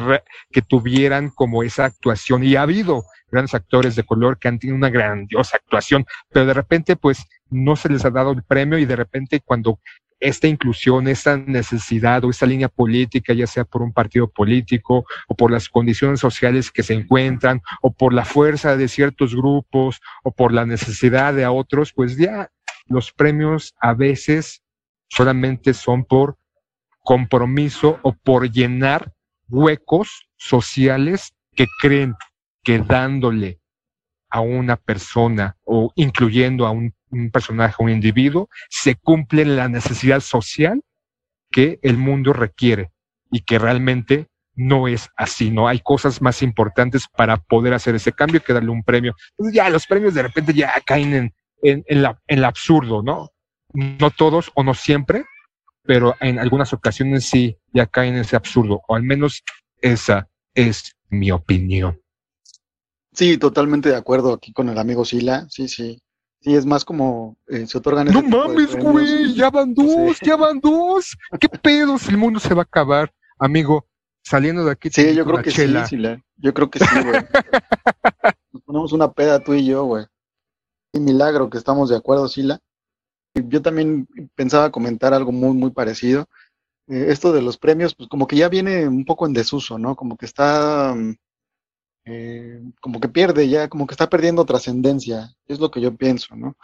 que 0.51 0.61
tuvieran 0.61 1.31
como 1.31 1.63
esa 1.63 1.87
actuación. 1.87 2.45
Y 2.45 2.57
ha 2.57 2.63
habido 2.63 3.05
grandes 3.31 3.55
actores 3.55 3.97
de 3.97 4.05
color 4.05 4.39
que 4.39 4.49
han 4.49 4.59
tenido 4.59 4.77
una 4.77 4.91
grandiosa 4.91 5.57
actuación, 5.57 6.05
pero 6.31 6.47
de 6.47 6.55
repente 6.55 6.97
pues 6.97 7.25
no 7.51 7.77
se 7.77 7.89
les 7.89 8.05
ha 8.05 8.11
dado 8.11 8.33
el 8.33 8.43
premio 8.43 8.79
y 8.79 8.85
de 8.85 8.97
repente 8.97 9.41
cuando 9.45 9.81
esta 10.25 10.49
inclusión, 10.49 11.07
esta 11.07 11.37
necesidad 11.37 12.25
o 12.25 12.31
esta 12.31 12.47
línea 12.47 12.71
política, 12.71 13.35
ya 13.35 13.47
sea 13.47 13.67
por 13.67 13.83
un 13.83 13.93
partido 13.93 14.27
político 14.27 15.05
o 15.29 15.35
por 15.35 15.51
las 15.51 15.69
condiciones 15.69 16.19
sociales 16.19 16.71
que 16.71 16.83
se 16.83 16.95
encuentran 16.95 17.61
o 17.83 17.93
por 17.93 18.15
la 18.15 18.25
fuerza 18.25 18.75
de 18.75 18.89
ciertos 18.89 19.37
grupos 19.37 20.01
o 20.23 20.31
por 20.31 20.51
la 20.51 20.65
necesidad 20.65 21.35
de 21.35 21.47
otros, 21.47 21.93
pues 21.93 22.17
ya 22.17 22.51
los 22.87 23.13
premios 23.13 23.75
a 23.79 23.93
veces 23.93 24.63
solamente 25.09 25.75
son 25.75 26.05
por 26.05 26.39
compromiso 27.01 27.99
o 28.01 28.15
por 28.15 28.51
llenar 28.51 29.13
huecos 29.51 30.31
sociales 30.37 31.35
que 31.55 31.67
creen 31.83 32.15
que 32.63 32.79
dándole 32.79 33.61
a 34.31 34.41
una 34.41 34.77
persona 34.77 35.59
o 35.65 35.93
incluyendo 35.97 36.67
a 36.67 36.71
un 36.71 36.95
un 37.15 37.31
personaje, 37.31 37.77
un 37.79 37.91
individuo, 37.91 38.49
se 38.69 38.97
cumple 38.97 39.45
la 39.45 39.69
necesidad 39.69 40.21
social 40.21 40.83
que 41.51 41.79
el 41.83 41.97
mundo 41.97 42.33
requiere 42.33 42.91
y 43.31 43.41
que 43.41 43.59
realmente 43.59 44.27
no 44.57 44.87
es 44.89 45.09
así, 45.17 45.51
¿no? 45.51 45.69
Hay 45.69 45.81
cosas 45.81 46.23
más 46.23 46.43
importantes 46.43 47.07
para 47.17 47.37
poder 47.37 47.75
hacer 47.75 47.95
ese 47.95 48.13
cambio 48.13 48.43
que 48.43 48.53
darle 48.53 48.71
un 48.71 48.85
premio. 48.85 49.15
Entonces 49.31 49.55
ya 49.55 49.69
los 49.69 49.87
premios 49.87 50.15
de 50.15 50.23
repente 50.23 50.53
ya 50.53 50.73
caen 50.85 51.15
en, 51.15 51.35
en, 51.63 51.85
en, 51.87 52.03
la, 52.03 52.19
en 52.27 52.39
el 52.39 52.45
absurdo, 52.45 53.03
¿no? 53.03 53.31
No 53.73 54.11
todos 54.11 54.53
o 54.55 54.63
no 54.63 54.75
siempre, 54.75 55.25
pero 55.83 56.15
en 56.21 56.39
algunas 56.39 56.73
ocasiones 56.73 57.27
sí 57.27 57.57
ya 57.73 57.87
caen 57.87 58.15
en 58.15 58.21
ese 58.21 58.37
absurdo, 58.37 58.83
o 58.87 58.95
al 58.95 59.03
menos 59.03 59.43
esa 59.81 60.29
es 60.55 60.97
mi 61.09 61.31
opinión. 61.31 62.01
Sí, 63.13 63.39
totalmente 63.39 63.91
de 63.91 63.97
acuerdo 63.97 64.33
aquí 64.33 64.53
con 64.53 64.69
el 64.69 64.79
amigo 64.79 65.05
Sila, 65.05 65.47
sí, 65.49 65.69
sí. 65.69 66.01
Sí, 66.45 66.55
es 66.55 66.67
más 66.67 66.85
como 66.85 67.39
eh, 67.47 67.67
se 67.67 67.79
otorgan. 67.79 68.07
No 68.09 68.21
mames, 68.21 68.77
güey, 68.77 69.33
ya 69.33 69.49
van 69.49 69.73
dos, 69.73 70.21
ya 70.21 70.37
van 70.37 70.61
dos. 70.61 71.17
¿Qué 71.41 71.49
pedos? 71.49 72.07
El 72.07 72.19
mundo 72.19 72.39
se 72.39 72.53
va 72.53 72.61
a 72.61 72.65
acabar, 72.65 73.15
amigo. 73.39 73.87
Saliendo 74.23 74.63
de 74.63 74.73
aquí. 74.73 74.91
Sí, 74.91 75.15
yo 75.15 75.25
creo 75.25 75.43
que 75.43 75.51
sí, 75.51 75.67
Yo 76.37 76.53
creo 76.53 76.71
que 76.71 76.81
sí, 76.81 77.03
güey. 77.03 77.15
Nos 78.53 78.63
ponemos 78.63 78.93
una 78.93 79.11
peda 79.11 79.43
tú 79.43 79.55
y 79.55 79.65
yo, 79.65 79.85
güey. 79.85 80.05
Y 80.93 81.01
milagro 81.01 81.49
que 81.49 81.57
estamos 81.57 81.89
de 81.89 81.97
acuerdo, 81.97 82.29
Sila. 82.29 82.61
Yo 83.35 83.63
también 83.63 84.07
pensaba 84.35 84.71
comentar 84.71 85.15
algo 85.15 85.33
muy, 85.33 85.57
muy 85.57 85.71
parecido. 85.71 86.29
Eh, 86.89 87.07
esto 87.09 87.33
de 87.33 87.41
los 87.41 87.57
premios, 87.57 87.95
pues 87.95 88.07
como 88.11 88.27
que 88.27 88.37
ya 88.37 88.51
viene 88.51 88.87
un 88.87 89.07
poco 89.07 89.27
en 89.27 89.33
desuso, 89.33 89.79
¿no? 89.79 89.97
Como 89.97 90.19
que 90.19 90.27
está 90.27 90.95
mm, 90.95 91.15
eh, 92.07 92.61
como 92.81 93.01
que 93.01 93.09
pierde 93.09 93.49
ya, 93.49 93.69
como 93.69 93.87
que 93.87 93.95
está 93.95 94.09
perdiendo 94.11 94.45
trascendencia, 94.45 95.35
es 95.47 95.61
lo 95.61 95.71
que 95.71 95.81
yo 95.81 95.97
pienso, 95.97 96.37
¿no? 96.37 96.57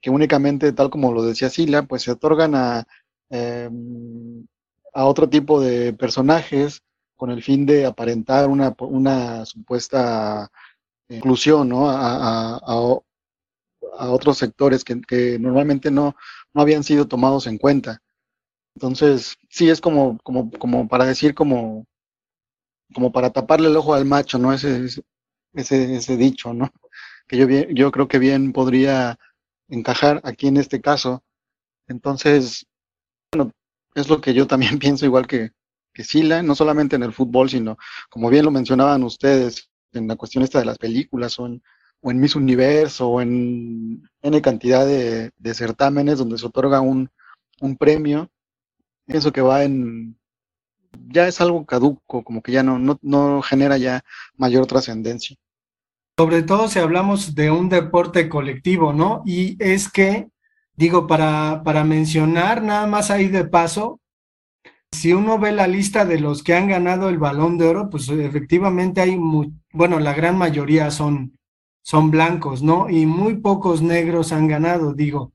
Que 0.00 0.10
únicamente, 0.10 0.72
tal 0.72 0.90
como 0.90 1.12
lo 1.12 1.22
decía 1.24 1.50
Sila, 1.50 1.84
pues 1.84 2.02
se 2.02 2.12
otorgan 2.12 2.54
a, 2.54 2.84
em, 3.30 4.46
a 4.94 5.06
otro 5.06 5.28
tipo 5.28 5.60
de 5.60 5.92
personajes 5.94 6.82
con 7.16 7.30
el 7.30 7.42
fin 7.42 7.66
de 7.66 7.86
aparentar 7.86 8.48
una, 8.48 8.74
una 8.80 9.46
supuesta 9.46 10.50
inclusión, 11.08 11.68
¿no? 11.68 11.88
A, 11.90 12.56
a, 12.56 12.98
a 13.98 14.10
otros 14.10 14.38
sectores 14.38 14.84
que, 14.84 15.00
que 15.02 15.38
normalmente 15.38 15.90
no, 15.90 16.16
no 16.54 16.62
habían 16.62 16.84
sido 16.84 17.06
tomados 17.06 17.46
en 17.46 17.58
cuenta. 17.58 18.02
Entonces, 18.74 19.36
sí 19.48 19.68
es 19.70 19.80
como, 19.80 20.18
como, 20.22 20.50
como 20.52 20.88
para 20.88 21.04
decir 21.04 21.34
como, 21.34 21.86
como 22.92 23.12
para 23.12 23.30
taparle 23.30 23.68
el 23.68 23.76
ojo 23.76 23.94
al 23.94 24.04
macho, 24.04 24.38
¿no? 24.38 24.52
Ese, 24.52 24.86
ese, 25.54 26.16
dicho, 26.16 26.54
¿no? 26.54 26.70
Que 27.26 27.36
yo, 27.36 27.46
yo 27.48 27.90
creo 27.92 28.08
que 28.08 28.18
bien 28.18 28.52
podría 28.52 29.18
encajar 29.68 30.20
aquí 30.24 30.48
en 30.48 30.56
este 30.56 30.80
caso. 30.80 31.22
Entonces, 31.88 32.66
bueno, 33.32 33.52
es 33.94 34.08
lo 34.08 34.20
que 34.20 34.34
yo 34.34 34.46
también 34.46 34.78
pienso, 34.78 35.06
igual 35.06 35.26
que, 35.26 35.50
que 35.92 36.04
Sila, 36.04 36.42
no 36.42 36.54
solamente 36.54 36.96
en 36.96 37.02
el 37.02 37.12
fútbol, 37.12 37.50
sino, 37.50 37.76
como 38.10 38.30
bien 38.30 38.44
lo 38.44 38.50
mencionaban 38.50 39.02
ustedes, 39.02 39.70
en 39.92 40.08
la 40.08 40.16
cuestión 40.16 40.44
esta 40.44 40.58
de 40.58 40.64
las 40.64 40.78
películas, 40.78 41.38
o 41.38 41.46
en, 41.46 41.62
Miss 42.02 42.34
Universo, 42.34 43.08
o 43.08 43.20
en 43.20 44.02
N 44.22 44.42
cantidad 44.42 44.86
de, 44.86 45.30
de 45.36 45.54
certámenes 45.54 46.18
donde 46.18 46.38
se 46.38 46.46
otorga 46.46 46.80
un, 46.80 47.10
un 47.60 47.76
premio. 47.76 48.30
Pienso 49.06 49.32
que 49.32 49.40
va 49.40 49.64
en, 49.64 50.18
ya 51.08 51.28
es 51.28 51.40
algo 51.40 51.64
caduco, 51.66 52.22
como 52.22 52.42
que 52.42 52.52
ya 52.52 52.62
no, 52.62 52.78
no, 52.78 52.98
no 53.02 53.42
genera 53.42 53.78
ya 53.78 54.02
mayor 54.36 54.66
trascendencia. 54.66 55.36
Sobre 56.16 56.42
todo 56.42 56.68
si 56.68 56.78
hablamos 56.78 57.34
de 57.34 57.50
un 57.50 57.68
deporte 57.68 58.28
colectivo, 58.28 58.92
¿no? 58.92 59.22
Y 59.24 59.56
es 59.62 59.90
que, 59.90 60.28
digo, 60.76 61.06
para, 61.06 61.62
para 61.64 61.84
mencionar 61.84 62.62
nada 62.62 62.86
más 62.86 63.10
ahí 63.10 63.28
de 63.28 63.44
paso, 63.44 64.00
si 64.92 65.14
uno 65.14 65.38
ve 65.38 65.52
la 65.52 65.66
lista 65.66 66.04
de 66.04 66.20
los 66.20 66.42
que 66.42 66.54
han 66.54 66.68
ganado 66.68 67.08
el 67.08 67.18
balón 67.18 67.56
de 67.56 67.66
oro, 67.66 67.88
pues 67.88 68.08
efectivamente 68.10 69.00
hay, 69.00 69.18
bueno, 69.72 69.98
la 69.98 70.12
gran 70.12 70.36
mayoría 70.36 70.90
son, 70.90 71.38
son 71.82 72.10
blancos, 72.10 72.62
¿no? 72.62 72.90
Y 72.90 73.06
muy 73.06 73.38
pocos 73.38 73.80
negros 73.80 74.32
han 74.32 74.48
ganado, 74.48 74.92
digo. 74.92 75.32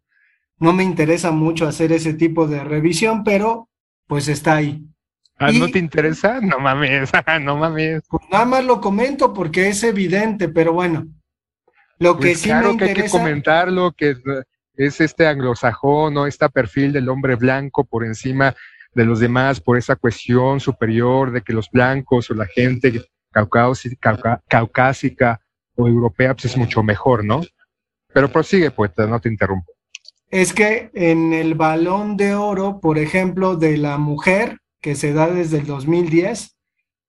No 0.60 0.74
me 0.74 0.84
interesa 0.84 1.32
mucho 1.32 1.67
hacer 1.67 1.91
ese 1.91 2.13
tipo 2.13 2.48
de 2.48 2.63
revisión, 2.63 3.24
pero 3.24 3.70
pues 4.08 4.28
está 4.28 4.56
ahí. 4.56 4.88
Ah, 5.39 5.52
¿No 5.52 5.67
te 5.69 5.80
interesa? 5.80 6.39
No 6.41 6.60
mames, 6.60 7.12
no 7.41 7.58
mames. 7.58 8.04
Nada 8.32 8.45
más 8.45 8.65
lo 8.65 8.82
comento 8.82 9.34
porque 9.34 9.69
es 9.69 9.84
evidente, 9.84 10.50
pero 10.50 10.73
bueno. 10.73 11.08
Lo 12.00 12.15
que 12.17 12.30
pues 12.30 12.39
sí 12.39 12.50
claro 12.50 12.67
me 12.67 12.73
interesa... 12.73 12.93
que 12.93 13.02
hay 13.02 13.06
que 13.06 13.12
comentarlo, 13.12 13.91
que 13.91 14.15
es 14.76 15.02
este 15.02 15.28
anglosajón, 15.28 16.13
¿no? 16.13 16.28
Este 16.28 16.47
perfil 16.50 16.93
del 16.93 17.10
hombre 17.10 17.36
blanco 17.36 17.84
por 17.84 18.06
encima 18.06 18.56
de 18.93 19.06
los 19.06 19.19
demás, 19.19 19.62
por 19.62 19.78
esa 19.78 19.95
cuestión 19.95 20.60
superior 20.60 21.32
de 21.32 21.41
que 21.41 21.54
los 21.54 21.69
blancos 21.69 22.32
o 22.32 22.34
la 22.34 22.47
gente 22.47 23.06
caucásica, 23.32 24.41
caucásica 24.47 25.39
o 25.76 25.88
europea, 25.88 26.34
pues 26.34 26.45
es 26.45 26.58
mucho 26.58 26.82
mejor, 26.82 27.23
¿no? 27.23 27.41
Pero 28.12 28.32
prosigue, 28.32 28.71
pues, 28.71 28.91
no 28.97 29.19
te 29.19 29.30
interrumpo. 29.30 29.71
es 30.30 30.54
que 30.54 30.89
en 30.93 31.34
el 31.34 31.54
balón 31.54 32.17
de 32.17 32.34
oro, 32.34 32.80
por 32.80 32.97
ejemplo, 32.97 33.56
de 33.56 33.78
la 33.78 33.97
mujer, 33.97 34.58
que 34.82 34.96
se 34.96 35.13
da 35.13 35.28
desde 35.28 35.60
el 35.60 35.66
2010, 35.66 36.58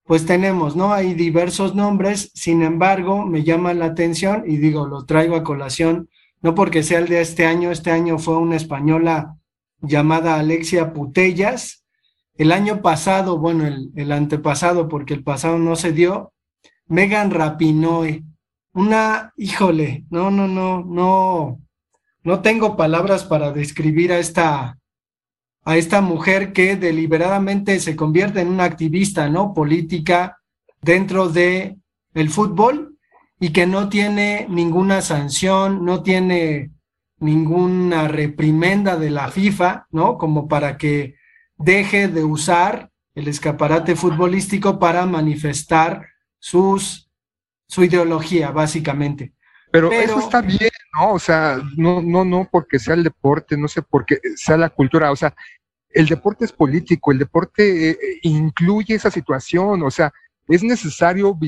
pues 0.05 0.25
tenemos, 0.25 0.75
¿no? 0.75 0.93
Hay 0.95 1.15
diversos 1.15 1.75
nombres, 1.75 2.31
sin 2.35 2.63
embargo, 2.63 3.27
me 3.27 3.45
llama 3.45 3.75
la 3.75 3.87
atención 3.87 4.45
y 4.47 4.57
digo, 4.57 4.87
lo 4.87 5.05
traigo 5.05 5.37
a 5.37 5.45
colación, 5.45 6.09
no 6.41 6.55
porque 6.55 6.83
sea 6.83 7.01
el 7.01 7.09
de 7.09 7.21
este 7.21 7.45
año, 7.45 7.71
este 7.71 7.91
año 7.91 8.19
fue 8.19 8.39
una 8.39 8.57
española 8.57 9.37
llamada 9.81 10.39
Alexia 10.39 10.93
Putellas. 10.93 11.85
El 12.37 12.53
año 12.53 12.81
pasado, 12.81 13.39
bueno, 13.39 13.67
el, 13.67 13.91
el 13.97 14.13
antepasado, 14.13 14.89
porque 14.89 15.13
el 15.13 15.23
pasado 15.23 15.59
no 15.59 15.77
se 15.77 15.93
dio, 15.93 16.33
Megan 16.87 17.31
Rapinoe, 17.31 18.25
una, 18.73 19.33
híjole, 19.37 20.07
no, 20.09 20.31
no, 20.31 20.49
no, 20.49 20.85
no, 20.85 21.61
no 22.23 22.41
tengo 22.41 22.77
palabras 22.77 23.25
para 23.25 23.53
describir 23.53 24.13
a 24.13 24.19
esta, 24.19 24.78
a 25.69 25.77
esta 25.77 26.01
mujer 26.01 26.55
que 26.55 26.77
deliberadamente 26.77 27.79
se 27.79 27.95
convierte 27.95 28.41
en 28.41 28.49
una 28.49 28.65
activista, 28.65 29.29
¿no? 29.29 29.53
Política 29.53 30.39
dentro 30.81 31.29
de 31.29 31.77
el 32.15 32.31
fútbol 32.31 32.97
y 33.39 33.51
que 33.51 33.67
no 33.67 33.91
tiene 33.91 34.47
ninguna 34.49 35.03
sanción, 35.03 35.85
no 35.85 36.03
tiene 36.03 36.71
ninguna 37.19 38.09
reprimenda 38.09 38.97
de 38.97 39.11
la 39.11 39.31
FIFA, 39.31 39.89
¿no? 39.91 40.17
Como 40.17 40.49
para 40.49 40.79
que 40.79 41.17
deje 41.59 42.09
de 42.09 42.25
usar 42.25 42.91
el 43.15 43.29
escaparate 43.29 43.95
futbolístico 43.95 44.79
para 44.79 45.05
manifestar 45.05 46.07
sus, 46.39 47.11
su 47.67 47.85
ideología, 47.85 48.53
básicamente. 48.53 49.35
Pero, 49.71 49.93
eso 49.93 50.19
está 50.19 50.41
bien, 50.41 50.71
¿no? 50.99 51.13
O 51.13 51.19
sea, 51.19 51.61
no, 51.77 52.01
no, 52.01 52.25
no 52.25 52.49
porque 52.51 52.79
sea 52.79 52.95
el 52.95 53.05
deporte, 53.05 53.57
no 53.57 53.69
sé 53.69 53.83
porque 53.83 54.19
sea 54.37 54.57
la 54.57 54.71
cultura, 54.71 55.13
o 55.13 55.17
sea, 55.17 55.35
el 55.91 56.07
deporte 56.07 56.45
es 56.45 56.53
político, 56.53 57.13
el 57.13 57.19
deporte 57.19 57.91
eh, 57.91 57.99
incluye 58.23 58.95
esa 58.95 59.11
situación, 59.11 59.83
o 59.83 59.91
sea, 59.91 60.13
es 60.49 60.63
necesario 60.63 61.39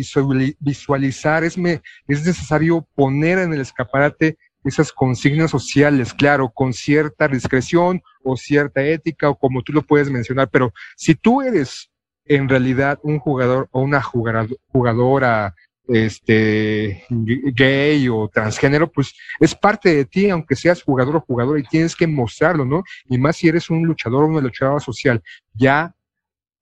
visualizar, 0.61 1.45
es, 1.45 1.57
me, 1.57 1.81
es 2.07 2.25
necesario 2.27 2.87
poner 2.95 3.39
en 3.39 3.53
el 3.55 3.63
escaparate 3.63 4.37
esas 4.65 4.93
consignas 4.93 5.51
sociales, 5.51 6.13
claro, 6.13 6.51
con 6.51 6.75
cierta 6.75 7.27
discreción 7.27 8.03
o 8.23 8.37
cierta 8.37 8.83
ética 8.83 9.31
o 9.31 9.39
como 9.39 9.63
tú 9.63 9.73
lo 9.73 9.83
puedes 9.83 10.11
mencionar, 10.11 10.51
pero 10.51 10.73
si 10.97 11.15
tú 11.15 11.41
eres 11.41 11.91
en 12.27 12.49
realidad 12.49 12.99
un 13.03 13.19
jugador 13.19 13.69
o 13.73 13.81
una 13.81 14.03
jugadora 14.03 15.55
este 15.93 17.05
gay 17.09 18.09
o 18.09 18.29
transgénero, 18.29 18.91
pues 18.91 19.13
es 19.41 19.55
parte 19.55 19.95
de 19.95 20.05
ti, 20.05 20.31
aunque 20.31 20.57
seas 20.57 20.83
jugador 20.83 21.17
o 21.17 21.21
jugadora, 21.21 21.61
y 21.61 21.65
tienes 21.65 21.97
que 21.97 22.07
mostrarlo, 22.07 22.65
¿no? 22.65 22.83
Y 23.09 23.19
más 23.19 23.37
si 23.37 23.49
eres 23.49 23.71
un 23.71 23.85
luchador 23.85 24.25
o 24.25 24.29
una 24.29 24.41
luchadora 24.41 24.81
social. 24.81 25.23
Ya 25.55 25.95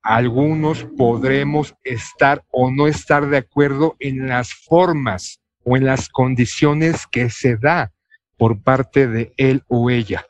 algunos 0.03 0.85
podremos 0.97 1.75
estar 1.85 2.43
o 2.51 2.71
no 2.71 2.87
estar 2.87 3.29
de 3.29 3.37
acuerdo 3.37 3.97
en 3.99 4.29
las 4.29 4.55
formas 4.55 5.41
o 5.65 5.77
en 5.77 5.85
las 5.85 6.09
condiciones 6.09 7.07
que 7.07 7.29
se 7.29 7.57
da 7.57 7.93
por 8.39 8.63
parte 8.63 9.07
de 9.07 9.35
él 9.37 9.65
o 9.69 9.91
ella, 9.91 10.25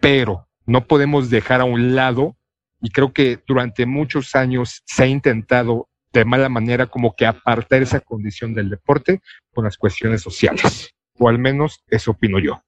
pero 0.00 0.48
no 0.64 0.86
podemos 0.86 1.28
dejar 1.28 1.60
a 1.60 1.64
un 1.64 1.94
lado, 1.94 2.36
y 2.80 2.90
creo 2.90 3.12
que 3.12 3.42
durante 3.46 3.84
muchos 3.84 4.34
años 4.34 4.82
se 4.86 5.02
ha 5.02 5.06
intentado 5.06 5.89
de 6.12 6.24
mala 6.24 6.48
manera 6.48 6.86
como 6.86 7.14
que 7.14 7.26
apartar 7.26 7.82
esa 7.82 8.00
condición 8.00 8.54
del 8.54 8.70
deporte 8.70 9.20
con 9.52 9.64
las 9.64 9.76
cuestiones 9.76 10.22
sociales, 10.22 10.94
o 11.18 11.28
al 11.28 11.38
menos 11.38 11.84
eso 11.88 12.12
opino 12.12 12.38
yo. 12.38 12.62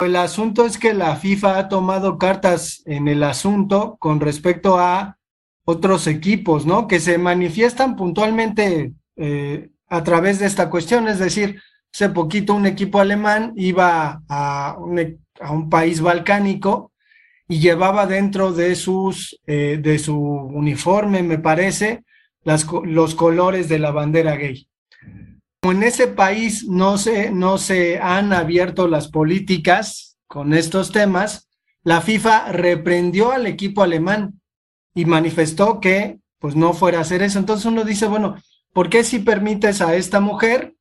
El 0.00 0.16
asunto 0.16 0.64
es 0.64 0.78
que 0.78 0.94
la 0.94 1.16
FIFA 1.16 1.58
ha 1.58 1.68
tomado 1.68 2.18
cartas 2.18 2.82
en 2.86 3.08
el 3.08 3.22
asunto 3.24 3.96
con 3.98 4.20
respecto 4.20 4.78
a 4.78 5.18
otros 5.64 6.06
equipos, 6.06 6.66
¿no? 6.66 6.86
Que 6.86 7.00
se 7.00 7.18
manifiestan 7.18 7.96
puntualmente 7.96 8.92
eh, 9.16 9.70
a 9.88 10.04
través 10.04 10.38
de 10.38 10.46
esta 10.46 10.70
cuestión, 10.70 11.08
es 11.08 11.18
decir, 11.18 11.60
hace 11.92 12.10
poquito 12.10 12.54
un 12.54 12.66
equipo 12.66 13.00
alemán 13.00 13.52
iba 13.56 14.22
a 14.28 14.76
un, 14.78 14.98
e, 14.98 15.18
a 15.40 15.52
un 15.52 15.68
país 15.68 16.00
balcánico 16.00 16.92
y 17.48 17.58
llevaba 17.58 18.06
dentro 18.06 18.52
de 18.52 18.76
sus 18.76 19.40
eh, 19.46 19.78
de 19.82 19.98
su 19.98 20.16
uniforme, 20.16 21.22
me 21.22 21.38
parece, 21.38 22.04
los 22.84 23.14
colores 23.14 23.68
de 23.68 23.78
la 23.78 23.90
bandera 23.90 24.36
gay. 24.36 24.68
Como 25.60 25.72
en 25.72 25.82
ese 25.82 26.06
país 26.06 26.64
no 26.68 26.98
se, 26.98 27.30
no 27.30 27.58
se 27.58 27.98
han 27.98 28.32
abierto 28.32 28.88
las 28.88 29.08
políticas 29.08 30.18
con 30.26 30.54
estos 30.54 30.92
temas, 30.92 31.48
la 31.82 32.00
FIFA 32.00 32.52
reprendió 32.52 33.32
al 33.32 33.46
equipo 33.46 33.82
alemán 33.82 34.40
y 34.94 35.04
manifestó 35.04 35.80
que 35.80 36.18
pues 36.38 36.54
no 36.54 36.72
fuera 36.74 36.98
a 36.98 37.02
hacer 37.02 37.22
eso. 37.22 37.38
Entonces 37.38 37.66
uno 37.66 37.84
dice, 37.84 38.06
bueno, 38.06 38.36
¿por 38.72 38.88
qué 38.88 39.04
si 39.04 39.18
permites 39.18 39.80
a 39.80 39.96
esta 39.96 40.20
mujer, 40.20 40.74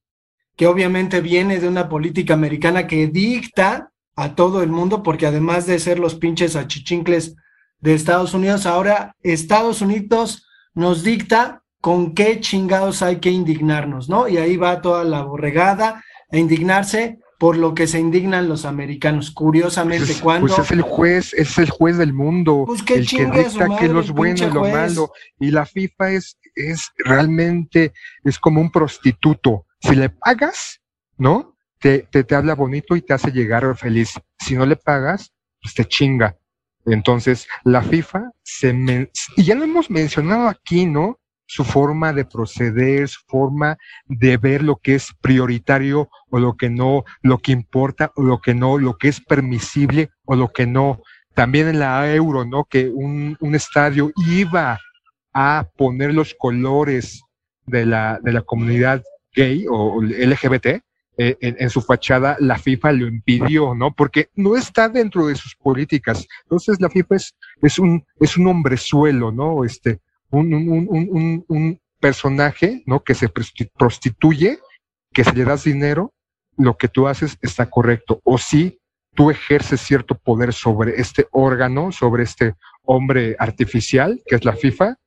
que 0.56 0.68
obviamente 0.68 1.22
viene 1.22 1.60
de 1.60 1.68
una 1.68 1.88
política 1.88 2.34
americana 2.34 2.88
que 2.88 3.08
dicta 3.08 3.92
a 4.16 4.36
todo 4.36 4.64
el 4.64 4.70
mundo, 4.70 5.04
porque 5.04 5.28
además 5.28 5.68
de 5.68 5.80
ser 5.80 6.00
los 6.00 6.16
pinches 6.16 6.56
achichincles 6.56 7.36
de 7.80 7.94
Estados 7.94 8.34
Unidos, 8.34 8.66
ahora 8.66 9.16
Estados 9.22 9.82
Unidos 9.82 10.47
nos 10.78 11.04
dicta 11.04 11.64
con 11.82 12.14
qué 12.14 12.40
chingados 12.40 13.02
hay 13.02 13.18
que 13.18 13.32
indignarnos, 13.32 14.10
¿no? 14.10 14.28
Y 14.28 14.38
ahí 14.38 14.58
va 14.58 14.80
toda 14.80 15.04
la 15.04 15.24
borregada 15.24 16.04
a 16.32 16.38
indignarse 16.38 17.18
por 17.40 17.58
lo 17.58 17.74
que 17.74 17.88
se 17.88 18.00
indignan 18.00 18.48
los 18.48 18.64
americanos. 18.64 19.32
Curiosamente, 19.32 20.06
pues, 20.06 20.22
cuando. 20.22 20.48
Pues 20.48 20.60
es 20.60 20.72
el 20.72 20.82
juez, 20.84 21.34
es 21.34 21.58
el 21.58 21.72
juez 21.72 21.98
del 21.98 22.14
mundo. 22.14 22.64
Pues 22.68 22.84
que 22.84 22.96
el 22.96 23.08
que 23.08 23.26
dicta 23.26 23.76
que 23.80 23.88
lo 23.88 24.04
bueno 24.14 24.48
y 24.48 24.54
lo 24.54 24.62
malo. 24.62 25.12
Y 25.40 25.50
la 25.50 25.66
FIFA 25.66 26.12
es, 26.12 26.38
es 26.54 26.92
realmente, 26.98 27.94
es 28.24 28.38
como 28.38 28.62
un 28.62 28.72
prostituto. 28.72 29.66
Si 29.80 29.96
le 29.96 30.10
pagas, 30.10 30.80
¿no? 31.18 31.56
Te, 31.80 32.08
te, 32.12 32.24
te 32.24 32.36
habla 32.36 32.54
bonito 32.54 32.96
y 32.96 33.02
te 33.02 33.14
hace 33.14 33.32
llegar 33.32 33.76
feliz. 33.78 34.12
Si 34.40 34.56
no 34.56 34.66
le 34.66 34.76
pagas, 34.76 35.34
pues 35.60 35.74
te 35.74 35.86
chinga. 35.86 36.38
Entonces, 36.88 37.48
la 37.66 37.82
FIFA 37.82 38.32
se 38.44 39.10
y 39.36 39.44
ya 39.44 39.56
lo 39.56 39.66
hemos 39.66 39.90
mencionado 39.90 40.48
aquí, 40.48 40.86
¿no? 40.86 41.20
Su 41.46 41.64
forma 41.64 42.14
de 42.14 42.26
proceder, 42.26 43.08
su 43.10 43.20
forma 43.28 43.78
de 44.06 44.38
ver 44.38 44.64
lo 44.64 44.78
que 44.78 44.96
es 44.96 45.14
prioritario 45.22 46.10
o 46.30 46.40
lo 46.40 46.56
que 46.56 46.70
no, 46.70 47.04
lo 47.22 47.40
que 47.40 47.52
importa 47.52 48.12
o 48.16 48.24
lo 48.24 48.40
que 48.40 48.54
no, 48.54 48.78
lo 48.78 48.98
que 48.98 49.10
es 49.10 49.20
permisible 49.22 50.10
o 50.26 50.36
lo 50.36 50.50
que 50.50 50.66
no. 50.66 51.02
También 51.34 51.68
en 51.68 51.80
la 51.80 52.14
Euro, 52.14 52.46
¿no? 52.46 52.64
Que 52.64 52.88
un, 52.90 53.38
un 53.42 53.56
estadio 53.56 54.12
iba 54.26 54.80
a 55.34 55.68
poner 55.78 56.14
los 56.14 56.34
colores 56.36 57.22
de 57.66 57.86
la, 57.86 58.20
de 58.24 58.32
la 58.32 58.42
comunidad 58.42 59.04
gay 59.34 59.66
o 59.70 60.02
LGBT 60.02 60.82
eh, 61.18 61.36
en, 61.42 61.70
su 61.70 61.82
fachada, 61.82 62.38
la 62.40 62.60
FIFA 62.60 62.92
lo 62.92 63.08
impidió, 63.08 63.74
¿no? 63.74 63.94
Porque 63.94 64.30
no 64.36 64.56
está 64.56 64.88
dentro 64.88 65.26
de 65.28 65.36
sus 65.36 65.56
políticas. 65.56 66.28
Entonces 66.44 66.80
la 66.80 66.90
FIFA 66.90 67.16
es, 67.16 67.36
es 67.62 67.80
un, 67.80 68.06
es 68.20 68.38
un 68.38 68.48
hombrezuelo, 68.48 69.32
¿no? 69.32 69.64
Este, 69.64 70.00
un, 70.30 70.54
un, 70.54 70.88
un, 70.90 71.46
un 71.48 71.82
personaje, 72.00 72.84
¿no? 72.86 73.04
Que 73.04 73.16
se 73.16 73.30
prostituye, 73.30 74.60
que 75.12 75.24
si 75.24 75.32
le 75.32 75.46
das 75.46 75.64
dinero, 75.64 76.14
lo 76.56 76.78
que 76.78 76.88
tú 76.88 77.08
haces 77.08 77.38
está 77.42 77.70
correcto. 77.70 78.22
O 78.24 78.38
si 78.38 78.80
tú 79.16 79.32
ejerces 79.32 79.82
cierto 79.82 80.16
poder 80.16 80.54
sobre 80.54 81.02
este 81.02 81.28
órgano, 81.32 81.92
sobre 81.92 82.24
este 82.24 82.54
hombre 82.84 83.36
artificial, 83.40 84.22
que 84.28 84.36
es 84.36 84.46
la 84.46 84.54
FIFA, 84.54 84.98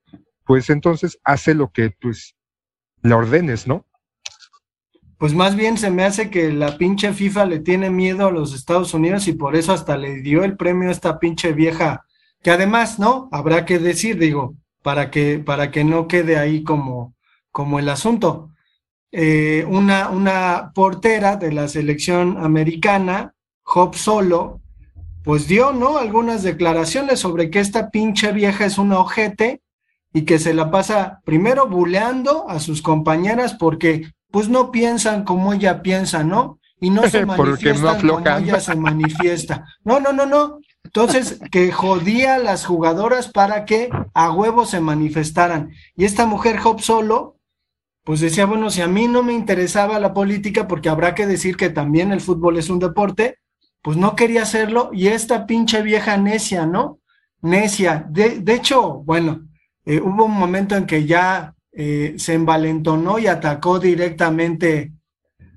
pues 0.44 0.70
entonces 0.70 1.20
hace 1.23 1.55
lo 1.55 1.70
que 1.70 1.90
pues 2.01 2.35
le 3.03 3.14
ordenes, 3.14 3.68
¿no? 3.68 3.87
Pues 5.21 5.35
más 5.35 5.55
bien 5.55 5.77
se 5.77 5.91
me 5.91 6.03
hace 6.05 6.31
que 6.31 6.51
la 6.51 6.79
pinche 6.79 7.13
FIFA 7.13 7.45
le 7.45 7.59
tiene 7.59 7.91
miedo 7.91 8.27
a 8.27 8.31
los 8.31 8.55
Estados 8.55 8.95
Unidos 8.95 9.29
y 9.29 9.35
por 9.35 9.55
eso 9.55 9.75
hasta 9.75 9.99
le 9.99 10.23
dio 10.23 10.45
el 10.45 10.57
premio 10.57 10.89
a 10.89 10.93
esta 10.93 11.19
pinche 11.19 11.53
vieja, 11.53 12.07
que 12.43 12.51
además, 12.51 12.99
¿no? 12.99 13.29
Habrá 13.31 13.67
que 13.67 13.79
decir, 13.79 14.19
digo, 14.19 14.55
para 14.83 15.11
que, 15.11 15.39
para 15.39 15.71
que 15.71 15.85
no 15.85 16.09
quede 16.09 16.39
ahí 16.39 16.65
como, 16.65 17.15
como 17.53 17.79
el 17.79 17.91
asunto. 17.91 18.49
Eh, 19.13 19.67
una, 19.69 20.09
una 20.09 20.73
portera 20.75 21.37
de 21.37 21.53
la 21.53 21.69
selección 21.69 22.43
americana, 22.43 23.35
Hop 23.63 23.97
Solo, 23.97 24.63
pues 25.23 25.47
dio, 25.47 25.73
¿no? 25.73 25.99
Algunas 25.99 26.43
declaraciones 26.43 27.21
sobre 27.21 27.51
que 27.51 27.61
esta 27.61 27.91
pinche 27.91 28.33
vieja 28.33 28.65
es 28.65 28.79
una 28.79 28.99
ojete 28.99 29.61
y 30.15 30.23
que 30.23 30.39
se 30.39 30.55
la 30.55 30.71
pasa 30.71 31.21
primero 31.27 31.69
buleando 31.69 32.49
a 32.49 32.59
sus 32.59 32.81
compañeras 32.81 33.53
porque 33.53 34.15
pues 34.31 34.49
no 34.49 34.71
piensan 34.71 35.25
como 35.25 35.53
ella 35.53 35.83
piensa, 35.83 36.25
¿no? 36.25 36.59
Y 36.81 36.90
no 36.90 37.09
se 37.09 37.27
manifiestan 37.27 38.07
como 38.07 38.21
ella 38.21 38.61
se 38.61 38.75
manifiesta. 38.75 39.66
No, 39.85 40.01
no, 40.01 40.12
no, 40.12 40.27
no. 40.27 40.59
Entonces, 40.85 41.40
que 41.51 41.71
jodía 41.71 42.37
a 42.37 42.38
las 42.38 42.64
jugadoras 42.64 43.29
para 43.29 43.64
que 43.64 43.90
a 44.14 44.31
huevo 44.33 44.64
se 44.64 44.81
manifestaran. 44.81 45.73
Y 45.97 46.05
esta 46.05 46.27
mujer 46.27 46.59
Hop 46.64 46.81
solo, 46.81 47.37
pues 48.03 48.21
decía, 48.21 48.47
bueno, 48.47 48.71
si 48.71 48.81
a 48.81 48.88
mí 48.88 49.07
no 49.07 49.23
me 49.23 49.33
interesaba 49.33 50.01
la 50.01 50.14
política, 50.14 50.66
porque 50.66 50.88
habrá 50.88 51.14
que 51.14 51.27
decir 51.27 51.57
que 51.57 51.69
también 51.69 52.12
el 52.12 52.21
fútbol 52.21 52.57
es 52.57 52.71
un 52.71 52.79
deporte, 52.79 53.37
pues 53.83 53.97
no 53.97 54.16
quería 54.16 54.43
hacerlo 54.43 54.90
y 54.93 55.09
esta 55.09 55.47
pinche 55.47 55.83
vieja 55.83 56.16
necia, 56.16 56.66
¿no? 56.66 56.99
Necia. 57.43 58.07
De, 58.09 58.40
de 58.40 58.55
hecho, 58.55 59.03
bueno, 59.05 59.49
eh, 59.85 60.01
hubo 60.01 60.25
un 60.25 60.35
momento 60.35 60.77
en 60.77 60.87
que 60.87 61.07
ya 61.07 61.55
eh, 61.73 62.15
se 62.19 62.35
envalentonó 62.35 63.19
y 63.19 63.27
atacó 63.27 63.79
directamente 63.79 64.93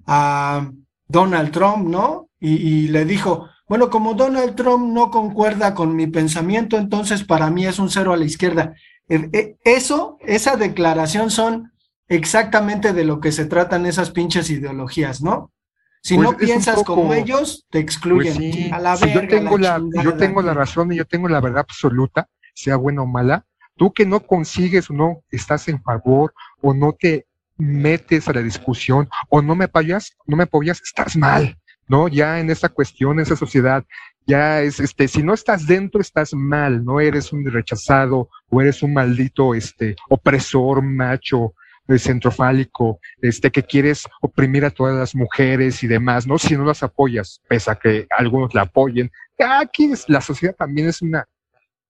a 0.06 0.72
Donald 1.08 1.52
Trump, 1.52 1.88
¿no? 1.88 2.30
Y, 2.40 2.90
le 2.90 3.06
dijo, 3.06 3.48
bueno, 3.70 3.90
como 3.90 4.16
Donald 4.16 4.56
Trump 4.56 4.94
no 4.94 5.10
concuerda 5.10 5.74
con 5.74 5.96
mi 5.96 6.08
pensamiento, 6.08 6.78
entonces 6.78 7.24
para 7.24 7.50
mí 7.50 7.66
es 7.66 7.80
un 7.80 7.90
cero 7.90 8.12
a 8.12 8.18
la 8.18 8.26
izquierda. 8.26 8.74
Eh, 9.08 9.56
eso, 9.64 10.18
esa 10.20 10.58
declaración 10.58 11.32
son 11.32 11.72
exactamente 12.10 12.92
de 12.92 13.06
lo 13.06 13.22
que 13.22 13.32
se 13.32 13.46
tratan 13.46 13.86
esas 13.86 14.12
pinches 14.12 14.50
ideologías, 14.50 15.22
¿no? 15.22 15.54
Si 16.02 16.16
pues 16.16 16.32
no 16.32 16.38
piensas 16.38 16.84
como 16.84 17.14
ellos, 17.14 17.66
te 17.70 17.80
excluyen. 17.80 18.36
Pues 18.36 18.74
a 18.74 18.80
la 18.80 18.98
verga, 18.98 19.22
yo 19.22 19.28
tengo 19.30 19.58
la, 19.58 19.82
yo 20.04 20.18
tengo 20.18 20.42
la 20.42 20.54
razón 20.54 20.92
y 20.92 20.98
yo 20.98 21.06
tengo 21.06 21.30
la 21.30 21.40
verdad 21.40 21.62
absoluta, 21.62 22.28
sea 22.54 22.76
buena 22.76 23.04
o 23.04 23.06
mala. 23.06 23.46
Tú 23.84 23.92
que 23.92 24.06
no 24.06 24.22
consigues 24.22 24.90
o 24.90 24.94
no 24.94 25.26
estás 25.30 25.68
en 25.68 25.84
favor 25.84 26.34
o 26.62 26.74
no 26.74 26.94
te 26.94 27.26
metes 27.58 28.30
a 28.30 28.32
la 28.32 28.42
discusión 28.42 29.10
o 29.28 29.42
no 29.42 29.56
me 29.56 29.66
apoyas, 29.66 30.16
no 30.26 30.38
me 30.38 30.44
apoyas, 30.44 30.80
estás 30.82 31.18
mal, 31.18 31.58
¿no? 31.90 32.08
Ya 32.08 32.40
en 32.40 32.50
esa 32.50 32.70
cuestión, 32.70 33.20
en 33.20 33.24
esa 33.24 33.36
sociedad, 33.36 33.84
ya 34.26 34.62
es, 34.62 34.80
este, 34.80 35.10
si 35.10 35.22
no 35.22 35.34
estás 35.34 35.68
dentro, 35.68 36.00
estás 36.00 36.34
mal, 36.34 36.86
no 36.86 37.02
eres 37.02 37.34
un 37.34 37.44
rechazado 37.44 38.30
o 38.50 38.62
eres 38.62 38.84
un 38.84 38.94
maldito, 38.94 39.54
este, 39.54 39.98
opresor, 40.08 40.82
macho, 40.82 41.54
centrofálico, 41.98 43.02
este, 43.22 43.52
que 43.52 43.64
quieres 43.64 44.08
oprimir 44.22 44.64
a 44.64 44.72
todas 44.72 44.96
las 44.96 45.14
mujeres 45.14 45.84
y 45.84 45.88
demás, 45.88 46.26
¿no? 46.26 46.38
Si 46.38 46.56
no 46.56 46.64
las 46.64 46.84
apoyas, 46.84 47.42
pese 47.50 47.70
a 47.70 47.76
que 47.76 48.08
algunos 48.18 48.54
la 48.54 48.62
apoyen. 48.62 49.12
Aquí 49.38 49.92
la 50.08 50.22
sociedad 50.22 50.56
también 50.56 50.88
es 50.88 51.02
una 51.02 51.28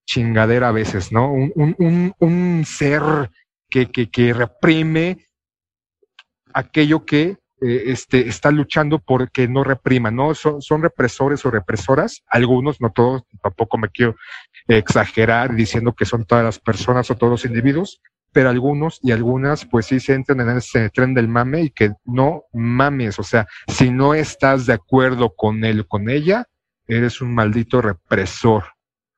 chingadera 0.06 0.70
a 0.70 0.72
veces, 0.72 1.12
¿no? 1.12 1.32
Un, 1.32 1.54
un, 1.56 2.14
un, 2.20 2.66
ser 2.66 3.30
que, 3.70 3.90
que, 3.90 4.10
que, 4.10 4.34
reprime 4.34 5.26
aquello 6.54 7.06
que 7.06 7.38
eh, 7.62 7.84
este, 7.88 8.28
está 8.28 8.52
luchando 8.52 9.00
porque 9.00 9.48
no 9.48 9.64
reprima, 9.64 10.12
¿no? 10.12 10.36
Son, 10.36 10.62
son 10.62 10.82
represores 10.82 11.46
o 11.46 11.52
represoras, 11.52 12.22
algunos, 12.28 12.82
no 12.82 12.92
todos, 12.92 13.24
tampoco 13.42 13.78
me 13.78 13.90
quiero 13.90 14.16
exagerar 14.68 15.56
diciendo 15.56 15.94
que 15.94 16.06
son 16.06 16.26
todas 16.26 16.44
las 16.44 16.60
personas 16.60 17.10
o 17.10 17.16
todos 17.16 17.32
los 17.32 17.46
individuos, 17.46 18.02
pero 18.34 18.50
algunos 18.50 19.00
y 19.02 19.12
algunas 19.12 19.66
pues 19.66 19.86
sí 19.86 20.00
se 20.00 20.14
entran 20.14 20.42
en 20.42 20.58
ese 20.58 20.90
tren 20.90 21.14
del 21.14 21.28
mame 21.28 21.62
y 21.62 21.70
que 21.70 21.94
no 22.04 22.44
mames, 22.52 23.20
o 23.20 23.24
sea, 23.24 23.48
si 23.68 23.92
no 23.92 24.14
estás 24.14 24.66
de 24.66 24.74
acuerdo 24.74 25.34
con 25.36 25.64
él 25.64 25.82
o 25.82 25.88
con 25.88 26.10
ella, 26.10 26.48
eres 26.88 27.22
un 27.22 27.34
maldito 27.34 27.82
represor. 27.82 28.73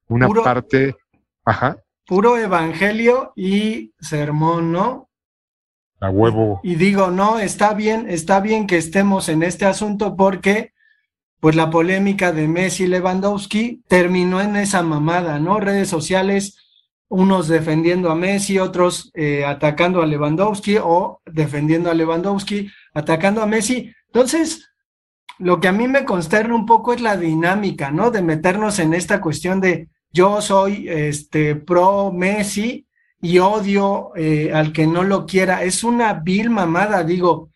Una 0.07 0.27
parte, 0.27 0.95
ajá. 1.43 1.77
Puro 2.05 2.37
evangelio 2.37 3.33
y 3.35 3.93
sermón, 3.99 4.71
¿no? 4.71 5.09
A 5.99 6.09
huevo. 6.09 6.59
Y, 6.63 6.73
y 6.73 6.75
digo, 6.75 7.09
no, 7.09 7.39
está 7.39 7.73
bien, 7.73 8.07
está 8.09 8.39
bien 8.39 8.67
que 8.67 8.77
estemos 8.77 9.29
en 9.29 9.43
este 9.43 9.65
asunto 9.65 10.15
porque 10.15 10.73
pues 11.39 11.55
la 11.55 11.69
polémica 11.69 12.31
de 12.31 12.47
Messi 12.47 12.85
y 12.85 12.87
Lewandowski 12.87 13.83
terminó 13.87 14.41
en 14.41 14.55
esa 14.55 14.81
mamada, 14.81 15.39
¿no? 15.39 15.59
Redes 15.59 15.89
sociales 15.89 16.57
unos 17.07 17.47
defendiendo 17.47 18.09
a 18.09 18.15
Messi, 18.15 18.57
otros 18.57 19.11
eh, 19.13 19.45
atacando 19.45 20.01
a 20.01 20.05
Lewandowski 20.05 20.77
o 20.81 21.21
defendiendo 21.25 21.91
a 21.91 21.93
Lewandowski, 21.93 22.69
atacando 22.93 23.41
a 23.41 23.45
Messi. 23.45 23.93
Entonces, 24.07 24.69
lo 25.37 25.59
que 25.59 25.67
a 25.67 25.71
mí 25.71 25.87
me 25.87 26.05
consterna 26.05 26.55
un 26.55 26.65
poco 26.65 26.93
es 26.93 27.01
la 27.01 27.17
dinámica, 27.17 27.91
¿no? 27.91 28.09
De 28.09 28.21
meternos 28.21 28.79
en 28.79 28.93
esta 28.93 29.21
cuestión 29.21 29.61
de 29.61 29.89
yo 30.15 30.41
soy 30.41 30.87
este 30.87 31.57
pro 31.57 32.09
Messi 32.13 32.87
y 33.21 33.39
odio 33.39 34.11
eh, 34.15 34.51
al 34.53 34.71
que 34.71 34.87
no 34.87 35.03
lo 35.03 35.25
quiera. 35.25 35.63
Es 35.63 35.83
una 35.83 36.13
vil 36.13 36.49
mamada, 36.49 37.03
digo. 37.03 37.51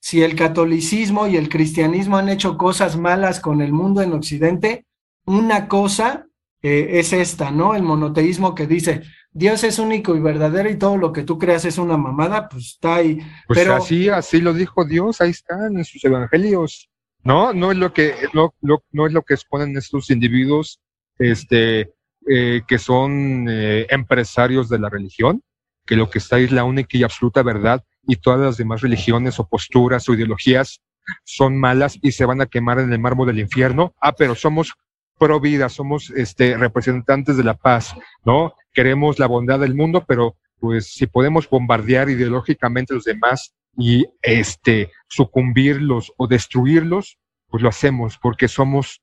Si 0.00 0.22
el 0.22 0.36
catolicismo 0.36 1.26
y 1.26 1.36
el 1.36 1.48
cristianismo 1.48 2.16
han 2.16 2.28
hecho 2.28 2.56
cosas 2.56 2.96
malas 2.96 3.40
con 3.40 3.60
el 3.60 3.72
mundo 3.72 4.00
en 4.00 4.12
Occidente, 4.12 4.86
una 5.26 5.66
cosa 5.66 6.28
eh, 6.62 7.00
es 7.00 7.12
esta, 7.12 7.50
¿no? 7.50 7.74
El 7.74 7.82
monoteísmo 7.82 8.54
que 8.54 8.68
dice, 8.68 9.02
Dios 9.32 9.64
es 9.64 9.80
único 9.80 10.14
y 10.14 10.20
verdadero 10.20 10.70
y 10.70 10.78
todo 10.78 10.96
lo 10.96 11.12
que 11.12 11.24
tú 11.24 11.36
creas 11.36 11.64
es 11.64 11.78
una 11.78 11.96
mamada, 11.96 12.48
pues 12.48 12.66
está 12.66 12.94
ahí. 12.94 13.18
Pues 13.48 13.58
Pero... 13.58 13.74
así, 13.74 14.08
así 14.08 14.40
lo 14.40 14.54
dijo 14.54 14.84
Dios, 14.84 15.20
ahí 15.20 15.30
están 15.30 15.76
en 15.76 15.84
sus 15.84 16.04
evangelios, 16.04 16.88
¿no? 17.24 17.52
No 17.52 17.72
es 17.72 17.76
lo 17.76 17.92
que, 17.92 18.14
no, 18.34 18.54
no 18.60 19.06
es 19.06 19.12
lo 19.12 19.22
que 19.22 19.34
exponen 19.34 19.76
estos 19.76 20.10
individuos, 20.10 20.80
este, 21.18 21.92
eh, 22.28 22.62
que 22.66 22.78
son 22.78 23.46
eh, 23.48 23.86
empresarios 23.90 24.68
de 24.68 24.78
la 24.78 24.88
religión, 24.88 25.42
que 25.86 25.96
lo 25.96 26.10
que 26.10 26.18
está 26.18 26.38
es 26.38 26.52
la 26.52 26.64
única 26.64 26.98
y 26.98 27.02
absoluta 27.02 27.42
verdad 27.42 27.82
y 28.06 28.16
todas 28.16 28.40
las 28.40 28.56
demás 28.56 28.82
religiones 28.82 29.38
o 29.38 29.48
posturas 29.48 30.08
o 30.08 30.14
ideologías 30.14 30.80
son 31.24 31.58
malas 31.58 31.98
y 32.02 32.12
se 32.12 32.24
van 32.24 32.40
a 32.40 32.46
quemar 32.46 32.80
en 32.80 32.92
el 32.92 32.98
mármol 32.98 33.28
del 33.28 33.38
infierno. 33.38 33.94
Ah, 34.00 34.12
pero 34.12 34.34
somos 34.34 34.74
pro 35.18 35.40
vida, 35.40 35.68
somos 35.68 36.10
este, 36.10 36.56
representantes 36.56 37.36
de 37.36 37.44
la 37.44 37.54
paz, 37.54 37.94
¿no? 38.24 38.54
Queremos 38.72 39.18
la 39.18 39.26
bondad 39.26 39.58
del 39.58 39.74
mundo, 39.74 40.04
pero 40.06 40.36
pues 40.60 40.92
si 40.92 41.06
podemos 41.06 41.48
bombardear 41.48 42.08
ideológicamente 42.10 42.92
a 42.92 42.96
los 42.96 43.04
demás 43.04 43.54
y 43.76 44.06
este, 44.22 44.90
sucumbirlos 45.08 46.12
o 46.16 46.26
destruirlos, 46.26 47.18
pues 47.48 47.62
lo 47.62 47.68
hacemos 47.68 48.18
porque 48.18 48.48
somos 48.48 49.02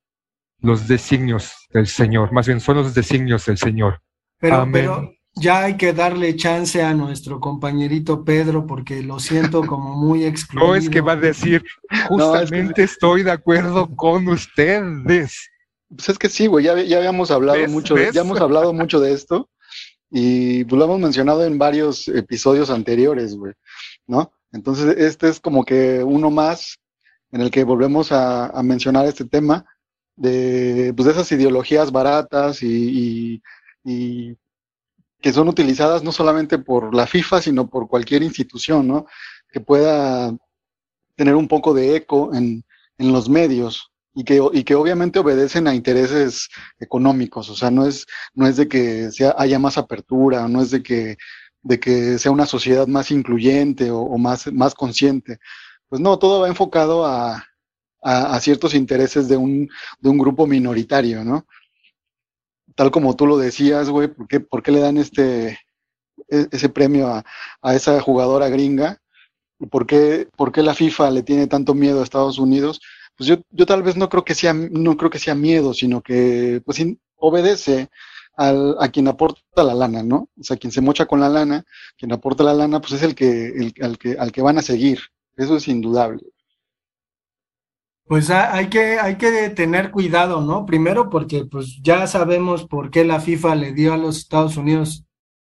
los 0.62 0.88
designios 0.88 1.54
del 1.72 1.88
Señor, 1.88 2.32
más 2.32 2.48
bien 2.48 2.60
son 2.60 2.78
los 2.78 2.94
designios 2.94 3.46
del 3.46 3.58
Señor. 3.58 4.02
Pero, 4.40 4.68
pero 4.72 5.12
ya 5.36 5.64
hay 5.64 5.78
que 5.78 5.94
darle 5.94 6.36
chance 6.36 6.82
a 6.82 6.94
nuestro 6.94 7.40
compañerito 7.40 8.24
Pedro 8.24 8.66
porque 8.66 9.02
lo 9.02 9.20
siento 9.20 9.66
como 9.66 9.96
muy 9.96 10.26
excluido. 10.26 10.68
No 10.70 10.76
es 10.76 10.90
que 10.90 11.02
va 11.02 11.14
a 11.14 11.18
decir, 11.18 11.64
justamente 12.08 12.84
estoy 12.84 13.24
de 13.24 13.32
acuerdo 13.32 13.94
con 13.96 14.28
ustedes. 14.28 15.50
Pues 15.90 16.10
es 16.10 16.18
que 16.18 16.30
sí, 16.30 16.48
güey, 16.48 16.66
ya, 16.66 16.82
ya 16.82 16.98
habíamos 16.98 17.32
hablado 17.32 17.68
mucho, 17.68 17.96
ya 17.98 18.22
hemos 18.22 18.40
hablado 18.42 18.74
mucho 18.74 19.00
de 19.00 19.14
esto 19.14 19.50
y 20.10 20.64
pues 20.66 20.80
lo 20.80 20.86
hemos 20.86 21.00
mencionado 21.00 21.46
en 21.46 21.58
varios 21.58 22.08
episodios 22.08 22.70
anteriores, 22.70 23.36
güey, 23.36 23.54
¿no? 24.08 24.32
Entonces, 24.52 24.96
este 24.98 25.28
es 25.28 25.40
como 25.40 25.66
que 25.66 26.02
uno 26.04 26.32
más 26.32 26.80
en 27.32 27.42
el 27.42 27.52
que 27.52 27.66
volvemos 27.66 28.12
a, 28.12 28.52
mencionar 28.64 29.06
este 29.06 29.26
tema 29.26 29.66
de, 30.16 30.94
pues, 30.96 31.06
de 31.06 31.12
esas 31.12 31.32
ideologías 31.32 31.92
baratas 31.92 32.64
y, 32.64 33.42
y, 33.84 34.38
que 35.22 35.34
son 35.34 35.48
utilizadas 35.48 36.04
no 36.04 36.12
solamente 36.12 36.60
por 36.60 36.94
la 36.94 37.08
FIFA, 37.08 37.42
sino 37.42 37.68
por 37.68 37.88
cualquier 37.88 38.24
institución, 38.24 38.88
¿no? 38.88 39.08
Que 39.52 39.60
pueda 39.60 40.36
tener 41.16 41.36
un 41.36 41.48
poco 41.48 41.74
de 41.74 41.96
eco 41.96 42.34
en, 42.36 42.64
en 42.98 43.12
los 43.12 43.30
medios, 43.30 43.92
y 44.16 44.24
que, 44.24 44.42
y 44.54 44.64
que 44.64 44.76
obviamente 44.76 45.20
obedecen 45.20 45.68
a 45.68 45.76
intereses 45.76 46.50
económicos, 46.80 47.50
o 47.50 47.56
sea, 47.56 47.70
no 47.70 47.86
es, 47.86 48.06
no 48.34 48.48
es 48.48 48.56
de 48.56 48.68
que 48.70 49.12
sea, 49.12 49.36
haya 49.38 49.60
más 49.60 49.78
apertura, 49.78 50.48
no 50.48 50.62
es 50.62 50.72
de 50.72 50.82
que, 50.82 51.18
de 51.62 51.80
que 51.80 52.18
sea 52.18 52.32
una 52.32 52.46
sociedad 52.46 52.88
más 52.88 53.12
incluyente 53.12 53.92
o, 53.92 54.18
más, 54.18 54.52
más 54.54 54.74
consciente. 54.74 55.40
Pues 55.90 56.02
no, 56.02 56.18
todo 56.18 56.42
va 56.42 56.48
enfocado 56.48 57.06
a, 57.06 57.46
a, 58.08 58.40
ciertos 58.40 58.74
intereses 58.74 59.28
de 59.28 59.38
un, 59.38 59.70
de 60.00 60.10
un 60.10 60.18
grupo 60.18 60.46
minoritario, 60.48 61.24
¿no? 61.24 61.46
Tal 62.76 62.92
como 62.92 63.16
tú 63.16 63.26
lo 63.26 63.38
decías, 63.38 63.90
güey, 63.90 64.08
¿por 64.10 64.28
qué, 64.28 64.40
¿por 64.40 64.62
qué 64.62 64.72
le 64.72 64.80
dan 64.80 64.98
este, 64.98 65.60
e, 66.30 66.48
ese 66.52 66.70
premio 66.70 67.08
a, 67.08 67.26
a 67.62 67.76
esa 67.76 68.00
jugadora 68.02 68.50
gringa? 68.50 69.02
¿Por 69.72 69.88
qué, 69.88 70.28
¿Por 70.38 70.52
qué 70.52 70.62
la 70.62 70.76
FIFA 70.76 71.12
le 71.12 71.24
tiene 71.24 71.48
tanto 71.48 71.74
miedo 71.74 72.02
a 72.02 72.04
Estados 72.04 72.38
Unidos? 72.40 72.82
pues 73.16 73.28
yo, 73.28 73.38
yo 73.52 73.66
tal 73.66 73.84
vez 73.84 73.96
no 73.96 74.10
creo 74.10 74.24
que 74.26 74.36
sea, 74.36 74.54
no 74.54 74.98
creo 74.98 75.10
que 75.10 75.20
sea 75.20 75.36
miedo, 75.36 75.74
sino 75.74 76.02
que 76.02 76.62
pues 76.66 76.84
obedece 77.16 77.90
al, 78.36 78.76
a 78.80 78.90
quien 78.90 79.08
aporta 79.08 79.64
la 79.64 79.74
lana, 79.74 80.04
¿no? 80.04 80.30
O 80.40 80.44
sea, 80.44 80.58
quien 80.58 80.72
se 80.72 80.82
mocha 80.82 81.06
con 81.06 81.20
la 81.22 81.30
lana, 81.30 81.64
quien 81.98 82.12
aporta 82.12 82.44
la 82.44 82.54
lana, 82.54 82.82
pues 82.82 82.94
es 82.94 83.04
el 83.04 83.16
que, 83.16 83.48
el, 83.48 83.74
al 83.82 83.98
que, 83.98 84.18
al 84.20 84.32
que 84.32 84.42
van 84.42 84.58
a 84.58 84.62
seguir. 84.62 85.00
Eso 85.38 85.58
es 85.58 85.68
indudable. 85.68 86.22
Pues 88.08 88.30
hay 88.30 88.68
que, 88.68 89.00
hay 89.00 89.16
que 89.16 89.50
tener 89.50 89.90
cuidado, 89.90 90.42
¿no? 90.42 90.66
Primero 90.68 91.10
porque 91.10 91.46
pues 91.46 91.80
ya 91.82 92.06
sabemos 92.06 92.66
por 92.66 92.92
qué 92.92 93.04
la 93.04 93.20
FIFA 93.20 93.56
le 93.56 93.74
dio 93.74 93.94
a 93.94 93.98
los 93.98 94.18
Estados 94.18 94.58
Unidos, 94.58 95.06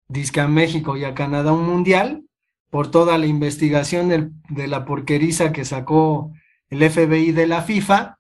disque 0.08 0.40
a 0.40 0.48
México 0.48 0.96
y 0.96 1.04
a 1.04 1.14
Canadá 1.14 1.52
un 1.52 1.66
mundial, 1.66 2.24
por 2.70 2.90
toda 2.90 3.18
la 3.18 3.26
investigación 3.26 4.08
de, 4.08 4.30
de 4.50 4.68
la 4.68 4.86
porqueriza 4.86 5.52
que 5.52 5.66
sacó 5.66 6.32
el 6.70 6.90
FBI 6.90 7.34
de 7.34 7.48
la 7.48 7.62
FIFA, 7.62 8.20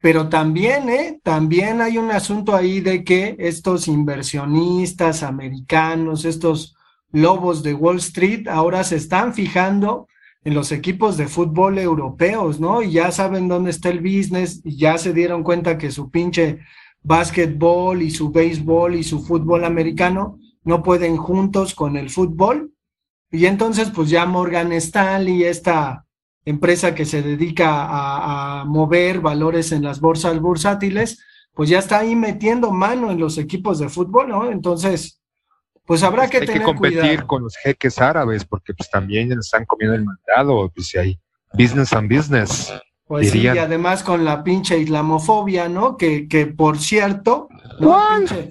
pero 0.00 0.28
también, 0.28 0.88
¿eh? 0.88 1.20
También 1.22 1.80
hay 1.80 1.98
un 1.98 2.10
asunto 2.10 2.54
ahí 2.54 2.80
de 2.80 3.04
que 3.04 3.36
estos 3.38 3.88
inversionistas 3.88 5.22
americanos, 5.22 6.24
estos 6.24 6.76
lobos 7.10 7.62
de 7.62 7.74
Wall 7.74 7.98
Street, 7.98 8.48
ahora 8.48 8.84
se 8.84 8.96
están 8.96 9.34
fijando 9.34 10.08
en 10.48 10.54
los 10.54 10.72
equipos 10.72 11.18
de 11.18 11.28
fútbol 11.28 11.78
europeos, 11.78 12.58
¿no? 12.58 12.80
Y 12.80 12.92
ya 12.92 13.12
saben 13.12 13.48
dónde 13.48 13.68
está 13.68 13.90
el 13.90 14.00
business 14.00 14.62
y 14.64 14.78
ya 14.78 14.96
se 14.96 15.12
dieron 15.12 15.42
cuenta 15.42 15.76
que 15.76 15.90
su 15.90 16.10
pinche 16.10 16.60
básquetbol 17.02 18.00
y 18.00 18.10
su 18.10 18.30
béisbol 18.30 18.94
y 18.94 19.04
su 19.04 19.20
fútbol 19.20 19.66
americano 19.66 20.38
no 20.64 20.82
pueden 20.82 21.18
juntos 21.18 21.74
con 21.74 21.98
el 21.98 22.08
fútbol. 22.08 22.72
Y 23.30 23.44
entonces, 23.44 23.90
pues 23.90 24.08
ya 24.08 24.24
Morgan 24.24 24.72
Stanley, 24.72 25.44
esta 25.44 26.06
empresa 26.46 26.94
que 26.94 27.04
se 27.04 27.20
dedica 27.20 27.84
a, 27.84 28.62
a 28.62 28.64
mover 28.64 29.20
valores 29.20 29.70
en 29.72 29.82
las 29.82 30.00
bolsas 30.00 30.40
bursátiles, 30.40 31.22
pues 31.52 31.68
ya 31.68 31.78
está 31.78 31.98
ahí 31.98 32.16
metiendo 32.16 32.70
mano 32.70 33.10
en 33.10 33.20
los 33.20 33.36
equipos 33.36 33.78
de 33.80 33.90
fútbol, 33.90 34.30
¿no? 34.30 34.50
Entonces, 34.50 35.17
pues 35.88 36.02
habrá 36.04 36.22
Pues 36.22 36.30
que 36.30 36.36
hay 36.36 36.46
tener 36.46 36.60
que 36.60 36.64
competir 36.64 37.00
cuidado. 37.00 37.26
con 37.26 37.42
los 37.42 37.56
jeques 37.56 37.98
árabes, 37.98 38.44
porque 38.44 38.74
pues 38.74 38.88
también 38.88 39.32
están 39.32 39.64
comiendo 39.64 39.96
el 39.96 40.04
mandado, 40.04 40.70
pues 40.72 40.94
hay 40.94 41.18
business 41.54 41.92
and 41.92 42.14
business. 42.14 42.72
Pues 43.06 43.30
sí, 43.30 43.40
y 43.40 43.48
además 43.48 44.02
con 44.04 44.24
la 44.24 44.44
pinche 44.44 44.78
islamofobia, 44.78 45.68
¿no? 45.68 45.96
Que, 45.96 46.28
que 46.28 46.46
por 46.46 46.78
cierto, 46.78 47.48
¿no? 47.80 47.98
Pinche- 48.18 48.48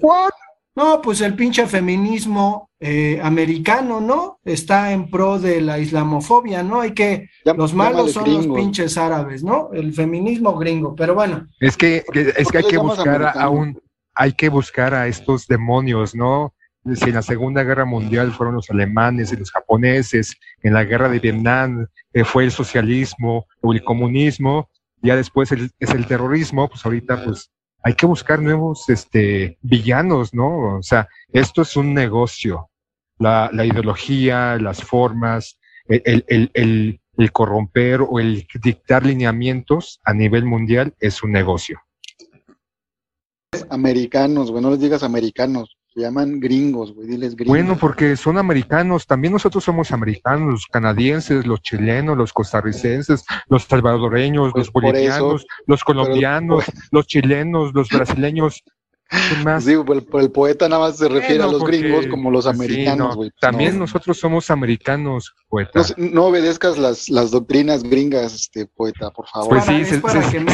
no, 0.74 1.00
pues 1.02 1.20
el 1.22 1.34
pinche 1.34 1.66
feminismo 1.66 2.70
eh, 2.80 3.20
americano, 3.22 4.00
¿no? 4.00 4.38
Está 4.44 4.92
en 4.92 5.10
pro 5.10 5.38
de 5.40 5.60
la 5.60 5.78
islamofobia, 5.80 6.62
¿no? 6.62 6.80
Hay 6.80 6.92
que, 6.92 7.28
Ya- 7.44 7.54
los 7.54 7.74
malos 7.74 8.12
son 8.12 8.32
los 8.32 8.46
pinches 8.48 8.96
árabes, 8.98 9.42
¿no? 9.42 9.70
El 9.72 9.92
feminismo 9.92 10.56
gringo, 10.56 10.94
pero 10.94 11.14
bueno, 11.14 11.46
Es 11.60 11.76
que, 11.76 12.04
que- 12.12 12.32
es 12.36 12.44
¿Por 12.44 12.52
que 12.52 12.58
hay 12.58 12.64
que 12.64 12.78
buscar 12.78 13.32
a, 13.36 13.48
un, 13.48 13.80
hay 14.14 14.32
que 14.32 14.48
buscar 14.48 14.94
a 14.94 15.06
estos 15.08 15.46
demonios, 15.48 16.14
¿no? 16.14 16.52
Si 16.96 17.04
en 17.08 17.14
la 17.14 17.22
Segunda 17.22 17.62
Guerra 17.62 17.84
Mundial 17.84 18.32
fueron 18.32 18.54
los 18.56 18.70
alemanes 18.70 19.32
y 19.32 19.36
los 19.36 19.50
japoneses, 19.50 20.34
en 20.62 20.74
la 20.74 20.84
guerra 20.84 21.08
de 21.08 21.18
Vietnam 21.18 21.86
eh, 22.12 22.24
fue 22.24 22.44
el 22.44 22.50
socialismo 22.50 23.46
o 23.60 23.72
el 23.72 23.82
comunismo, 23.84 24.68
ya 25.02 25.16
después 25.16 25.52
el- 25.52 25.70
es 25.78 25.90
el 25.90 26.06
terrorismo, 26.06 26.68
pues 26.68 26.84
ahorita 26.84 27.24
pues 27.24 27.50
hay 27.82 27.94
que 27.94 28.06
buscar 28.06 28.40
nuevos 28.40 28.88
este, 28.88 29.58
villanos, 29.62 30.34
¿no? 30.34 30.78
O 30.78 30.82
sea, 30.82 31.08
esto 31.32 31.62
es 31.62 31.76
un 31.76 31.94
negocio. 31.94 32.70
La, 33.18 33.50
la 33.52 33.64
ideología, 33.64 34.56
las 34.58 34.82
formas, 34.82 35.58
el, 35.88 36.24
el- 36.54 37.00
corromper 37.32 38.00
o 38.02 38.20
el 38.20 38.46
dictar 38.62 39.04
lineamientos 39.04 40.00
a 40.04 40.14
nivel 40.14 40.44
mundial 40.44 40.94
es 41.00 41.22
un 41.24 41.32
negocio. 41.32 41.80
Americanos, 43.70 44.50
güey, 44.50 44.62
no 44.62 44.70
les 44.70 44.80
digas 44.80 45.02
americanos, 45.02 45.77
se 45.98 46.04
llaman 46.04 46.38
gringos, 46.38 46.94
güey, 46.94 47.08
diles 47.08 47.34
gringos. 47.34 47.48
Bueno, 47.56 47.76
porque 47.76 48.16
son 48.16 48.38
americanos, 48.38 49.04
también 49.04 49.32
nosotros 49.32 49.64
somos 49.64 49.90
americanos, 49.90 50.48
los 50.52 50.66
canadienses, 50.66 51.44
los 51.44 51.60
chilenos, 51.60 52.16
los 52.16 52.32
costarricenses, 52.32 53.24
los 53.48 53.64
salvadoreños, 53.64 54.52
Pues 54.52 54.60
los 54.60 54.68
eso, 54.68 54.72
bolivianos, 54.72 55.46
los 55.66 55.82
colombianos, 55.82 56.64
los 56.92 57.06
chilenos, 57.08 57.74
los 57.74 57.88
brasileños. 57.88 58.62
¿Qué 59.10 59.42
más? 59.42 59.64
Sí, 59.64 59.72
el, 59.72 60.06
el 60.20 60.30
poeta 60.30 60.68
nada 60.68 60.82
más 60.82 60.98
se 60.98 61.08
refiere 61.08 61.38
Bueno, 61.38 61.48
a 61.48 61.52
los 61.52 61.60
porque- 61.62 61.78
gringos 61.78 62.06
como 62.06 62.30
los 62.30 62.44
sí, 62.44 62.50
americanos, 62.50 63.16
pues 63.16 63.30
También 63.40 63.72
no. 63.72 63.80
nosotros 63.80 64.18
somos 64.18 64.50
americanos, 64.50 65.34
poeta. 65.48 65.80
No, 65.96 66.26
obedezcas 66.26 66.78
las, 66.78 67.08
las 67.08 67.32
doctrinas 67.32 67.82
gringas, 67.82 68.34
este 68.34 68.66
poeta, 68.66 69.10
por 69.10 69.26
favor. 69.26 69.48
pues 69.48 69.64
sí, 69.64 69.84
se, 69.84 69.96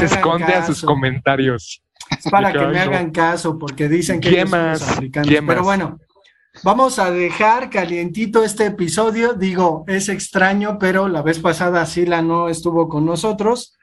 esconde 0.07 0.54
a 0.54 0.64
sus 0.64 0.83
comentarios. 0.83 1.83
Es 2.11 2.30
para 2.30 2.52
que 2.52 2.66
me 2.66 2.80
hagan 2.80 3.11
caso, 3.11 3.59
porque 3.59 3.88
dicen 3.88 4.20
que 4.20 4.30
¿Qué 4.30 4.40
ellos 4.40 4.50
son 4.50 4.70
los 4.70 4.80
más? 4.80 4.90
africanos. 4.90 5.28
¿Qué 5.28 5.42
Pero 5.42 5.62
bueno, 5.62 5.98
vamos 6.62 6.98
a 6.98 7.11
dejar 7.11 7.70
calientito 7.70 8.44
este 8.44 8.66
episodio. 8.66 9.35
Digo, 9.35 9.85
es 9.87 10.09
extraño, 10.09 10.78
pero 10.78 11.09
la 11.09 11.22
vez 11.22 11.38
pasada 11.38 11.87
Sila 11.87 12.22
no 12.22 12.48
estuvo 12.48 12.88
con 12.88 13.07
nosotros 13.07 13.76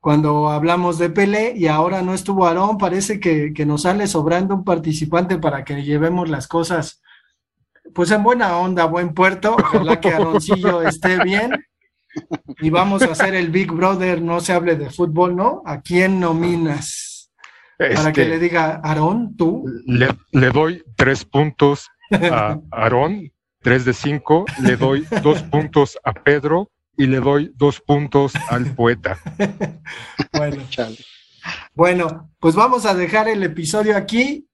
cuando 0.00 0.48
hablamos 0.48 0.98
de 0.98 1.10
Pelé 1.10 1.52
y 1.56 1.66
ahora 1.66 2.02
no 2.02 2.14
estuvo 2.14 2.46
Aarón. 2.46 2.78
Parece 2.78 3.20
que, 3.20 3.52
que 3.52 3.66
nos 3.66 3.82
sale 3.82 4.06
sobrando 4.06 4.54
un 4.54 4.64
participante 4.64 5.38
para 5.38 5.64
que 5.64 5.82
llevemos 5.82 6.28
las 6.28 6.48
cosas 6.48 7.02
pues 7.94 8.10
en 8.10 8.22
buena 8.22 8.56
onda, 8.58 8.84
buen 8.86 9.14
puerto. 9.14 9.56
Ojalá 9.56 10.00
que 10.00 10.10
Aaroncillo 10.10 10.82
esté 10.86 11.22
bien. 11.22 11.52
Y 12.60 12.70
vamos 12.70 13.02
a 13.02 13.12
hacer 13.12 13.34
el 13.34 13.50
Big 13.50 13.70
Brother, 13.70 14.20
no 14.20 14.40
se 14.40 14.52
hable 14.52 14.76
de 14.76 14.90
fútbol, 14.90 15.36
¿no? 15.36 15.62
¿A 15.64 15.80
quién 15.80 16.18
nominas? 16.18 17.09
Para 17.94 18.12
que 18.12 18.22
Este, 18.22 18.28
le 18.28 18.38
diga, 18.38 18.80
Aarón, 18.84 19.36
tú. 19.36 19.64
le, 19.86 20.08
le 20.32 20.50
doy 20.50 20.82
tres 20.96 21.24
puntos 21.24 21.88
a 22.12 22.58
Aarón, 22.70 23.32
tres 23.62 23.84
de 23.86 23.94
cinco, 23.94 24.44
le 24.62 24.76
doy 24.76 25.06
dos 25.22 25.42
puntos 25.44 25.98
a 26.04 26.12
Pedro 26.12 26.70
y 26.96 27.06
le 27.06 27.20
doy 27.20 27.52
dos 27.56 27.80
puntos 27.80 28.32
al 28.50 28.74
poeta. 28.74 29.18
Bueno, 30.32 30.62
Chale. 30.68 30.96
bueno, 31.74 32.30
pues 32.38 32.54
vamos 32.54 32.84
a 32.86 32.94
dejar 32.94 33.28
el 33.28 33.42
episodio 33.42 33.96
aquí. 33.96 34.46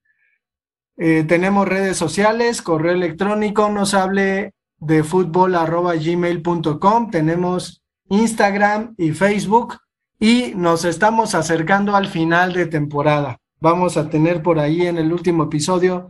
Eh, 0.98 1.24
tenemos 1.28 1.68
redes 1.68 1.96
sociales, 1.96 2.62
correo 2.62 2.92
electrónico, 2.92 3.68
nos 3.70 3.92
hable 3.94 4.54
de 4.78 5.02
fútbol 5.04 5.54
arroba 5.54 5.94
gmail.com, 5.96 7.10
tenemos 7.10 7.82
Instagram 8.08 8.94
y 8.96 9.10
Facebook 9.12 9.76
y 10.18 10.52
nos 10.55 10.85
estamos 10.85 11.35
acercando 11.35 11.94
al 11.96 12.07
final 12.09 12.52
de 12.52 12.66
temporada. 12.66 13.38
Vamos 13.61 13.96
a 13.96 14.09
tener 14.09 14.42
por 14.42 14.59
ahí 14.59 14.87
en 14.87 14.98
el 14.98 15.12
último 15.12 15.44
episodio 15.44 16.09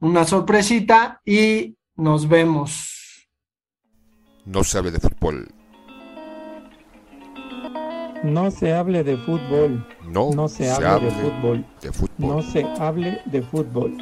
una 0.00 0.24
sorpresita 0.24 1.20
y 1.24 1.76
nos 1.96 2.28
vemos. 2.28 3.28
No 4.44 4.64
se 4.64 4.78
hable 4.78 4.90
de 4.90 5.00
fútbol. 5.00 5.48
No 8.24 8.50
se 8.50 8.72
hable 8.72 9.02
de 9.04 9.16
fútbol. 9.16 9.86
No, 10.08 10.30
No 10.32 10.48
se 10.48 10.70
hable 10.70 11.06
de 11.06 11.10
fútbol. 11.10 11.66
de 11.80 11.92
fútbol. 11.92 12.28
No 12.36 12.42
se 12.42 12.64
hable 12.80 13.20
de 13.26 13.42
fútbol. 13.42 13.96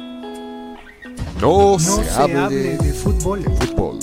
No, 1.39 1.79
se, 1.79 2.09
hable, 2.11 2.77
de 2.77 2.93
fútbol. 2.93 3.43
fútbol. 3.43 3.99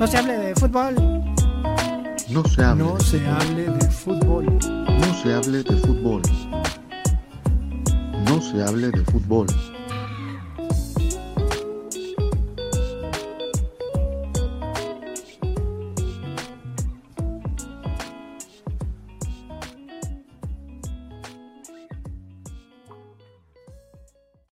No 0.00 0.06
se 0.06 0.16
hable 0.16 0.36
de 0.38 0.54
fútbol. 0.56 1.33
No 2.28 2.42
se 2.44 2.62
hable, 2.64 2.84
No 2.84 3.00
se 3.00 3.26
hable 3.26 3.64
de 3.64 3.90
fútbol. 3.90 4.46
no 4.46 5.14
se 5.22 5.34
hable 5.34 5.62
de 5.62 5.76
fútbol. 5.76 6.22
No 8.26 8.40
se 8.40 8.62
hable 8.62 8.90
de 8.90 9.04
fútbol. 9.04 9.46